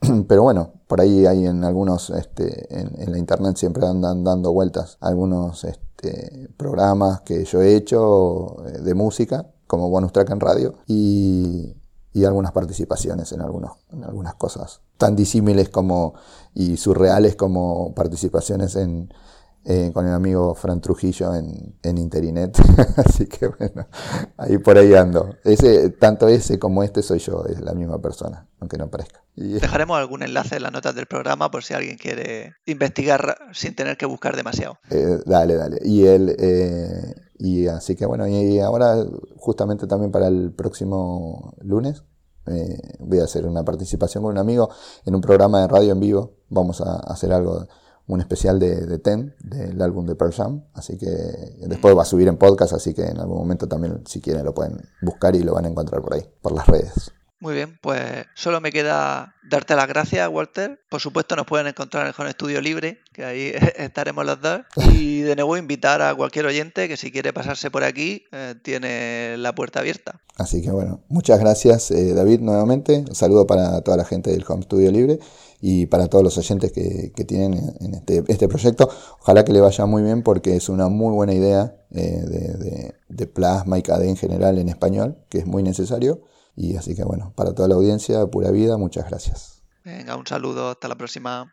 pero 0.28 0.44
bueno, 0.44 0.74
por 0.88 1.02
ahí 1.02 1.26
hay 1.26 1.46
en 1.46 1.64
algunos, 1.64 2.10
este, 2.10 2.68
en, 2.80 3.12
la 3.12 3.18
internet 3.18 3.58
siempre 3.58 3.86
andan 3.86 4.24
dando 4.24 4.52
vueltas 4.52 4.98
algunos 5.02 5.64
este, 5.64 6.50
programas 6.58 7.22
que 7.22 7.46
yo 7.46 7.62
he 7.62 7.76
hecho 7.76 8.66
eh, 8.66 8.80
de 8.80 8.94
música, 8.94 9.52
como 9.68 9.90
bonus 9.90 10.12
track 10.12 10.32
en 10.32 10.40
radio, 10.40 10.76
y, 10.88 11.76
y 12.14 12.26
algunas 12.26 12.52
participaciones 12.52 13.32
en, 13.32 13.42
algunos, 13.42 13.72
en 13.92 14.04
algunas 14.04 14.36
cosas 14.36 14.82
tan 14.98 15.16
disímiles 15.16 15.70
como 15.70 16.14
y 16.54 16.78
surreales 16.78 17.36
como 17.36 17.94
participaciones 17.96 18.76
en 18.76 19.14
eh, 19.66 19.92
con 19.94 20.08
el 20.08 20.14
amigo 20.14 20.56
Fran 20.56 20.80
Trujillo 20.80 21.36
en, 21.36 21.76
en 21.84 21.98
Interinet. 21.98 22.58
Así 22.98 23.28
que 23.28 23.48
bueno, 23.48 23.88
ahí 24.38 24.58
por 24.58 24.78
ahí 24.78 24.94
ando. 24.94 25.36
Ese, 25.44 25.90
tanto 25.90 26.28
ese 26.28 26.58
como 26.58 26.82
este 26.82 27.04
soy 27.04 27.20
yo, 27.20 27.46
es 27.46 27.60
la 27.60 27.74
misma 27.74 28.02
persona, 28.02 28.48
aunque 28.60 28.78
no 28.78 28.90
parezca. 28.90 29.22
Dejaremos 29.36 29.98
algún 29.98 30.24
enlace 30.24 30.56
en 30.56 30.64
las 30.64 30.72
notas 30.72 30.96
del 30.96 31.06
programa 31.06 31.52
por 31.52 31.64
si 31.64 31.74
alguien 31.74 31.98
quiere 31.98 32.56
investigar 32.66 33.38
sin 33.54 33.76
tener 33.76 33.98
que 33.98 34.06
buscar 34.06 34.36
demasiado. 34.36 34.80
Eh, 34.90 35.20
dale, 35.26 35.56
dale. 35.56 35.80
Y 35.84 36.06
él, 36.06 36.36
eh, 36.40 37.14
y 37.38 37.68
así 37.68 37.96
que 37.96 38.06
bueno, 38.06 38.28
y 38.28 38.60
ahora 38.60 38.96
justamente 39.38 39.88
también 39.88 40.12
para 40.12 40.28
el 40.28 40.52
próximo 40.54 41.56
lunes 41.62 42.04
voy 43.00 43.20
a 43.20 43.26
hacer 43.26 43.46
una 43.46 43.64
participación 43.64 44.24
con 44.24 44.32
un 44.32 44.40
amigo 44.40 44.70
en 45.06 45.14
un 45.14 45.22
programa 45.22 45.62
de 45.62 45.68
radio 45.68 45.92
en 45.92 46.00
vivo. 46.00 46.34
Vamos 46.50 46.82
a 46.82 46.96
hacer 46.96 47.32
algo 47.32 47.68
un 48.10 48.22
especial 48.22 48.60
de, 48.60 48.88
de 48.88 48.98
Ten, 48.98 49.36
del 49.40 49.80
álbum 49.82 50.06
de 50.06 50.16
Pearl 50.16 50.34
Jam, 50.34 50.64
así 50.74 50.98
que 50.98 51.06
después 51.68 51.96
va 51.96 52.02
a 52.02 52.06
subir 52.06 52.28
en 52.28 52.38
podcast, 52.38 52.74
así 52.74 52.94
que 52.96 53.04
en 53.04 53.20
algún 53.20 53.38
momento 53.38 53.68
también, 53.68 54.02
si 54.08 54.20
quieren, 54.20 54.44
lo 54.44 54.54
pueden 54.54 54.82
buscar 55.02 55.36
y 55.36 55.44
lo 55.44 55.54
van 55.54 55.66
a 55.66 55.70
encontrar 55.70 56.02
por 56.02 56.16
ahí, 56.16 56.26
por 56.42 56.52
las 56.52 56.66
redes. 56.66 57.12
Muy 57.42 57.54
bien, 57.54 57.78
pues 57.82 58.26
solo 58.34 58.60
me 58.60 58.72
queda 58.72 59.36
darte 59.50 59.76
las 59.76 59.88
gracias, 59.88 60.28
Walter. 60.28 60.82
Por 60.90 61.00
supuesto, 61.00 61.38
nos 61.38 61.46
pueden 61.46 61.68
encontrar 61.68 62.04
en 62.04 62.10
el 62.10 62.16
Home 62.18 62.32
Estudio 62.32 62.60
Libre, 62.60 63.00
que 63.14 63.24
ahí 63.24 63.54
estaremos 63.78 64.26
los 64.26 64.42
dos. 64.42 64.62
Y 64.92 65.22
de 65.22 65.36
nuevo, 65.36 65.56
invitar 65.56 66.02
a 66.02 66.14
cualquier 66.16 66.48
oyente 66.48 66.90
que 66.90 66.98
si 66.98 67.12
quiere 67.12 67.32
pasarse 67.32 67.72
por 67.72 67.84
aquí, 67.84 68.26
eh, 68.34 68.56
tiene 68.62 69.38
la 69.38 69.56
puerta 69.56 69.80
abierta. 69.80 70.20
Así 70.36 70.62
que 70.62 70.72
bueno, 70.72 71.02
muchas 71.08 71.40
gracias, 71.40 71.92
eh, 71.92 72.14
David, 72.14 72.42
nuevamente. 72.42 73.06
Un 73.08 73.16
saludo 73.16 73.48
para 73.48 73.82
toda 73.82 73.96
la 73.96 74.06
gente 74.06 74.32
del 74.32 74.44
Home 74.46 74.64
Studio 74.64 74.92
Libre 74.92 75.20
y 75.62 75.88
para 75.88 76.08
todos 76.08 76.24
los 76.24 76.38
oyentes 76.38 76.72
que, 76.72 77.12
tienen 77.26 77.76
en 77.80 77.96
este, 77.96 78.24
este, 78.28 78.48
proyecto. 78.48 78.90
Ojalá 79.20 79.44
que 79.44 79.54
le 79.54 79.62
vaya 79.62 79.86
muy 79.86 80.02
bien 80.04 80.24
porque 80.24 80.56
es 80.56 80.70
una 80.70 80.88
muy 80.88 81.14
buena 81.14 81.34
idea 81.34 81.76
eh, 81.92 82.24
de, 82.26 82.96
de, 83.08 83.28
plasma 83.28 83.78
y 83.78 83.82
KDE 83.82 84.10
en 84.10 84.18
general 84.18 84.58
en 84.58 84.70
español, 84.70 85.18
que 85.30 85.40
es 85.40 85.46
muy 85.46 85.64
necesario. 85.64 86.22
Y 86.56 86.76
así 86.78 86.96
que 86.96 87.04
bueno, 87.04 87.34
para 87.36 87.54
toda 87.54 87.68
la 87.68 87.76
audiencia, 87.76 88.26
pura 88.28 88.52
vida, 88.52 88.78
muchas 88.78 89.08
gracias. 89.10 89.62
Venga, 89.84 90.16
un 90.16 90.26
saludo, 90.26 90.70
hasta 90.70 90.88
la 90.88 90.96
próxima. 90.96 91.52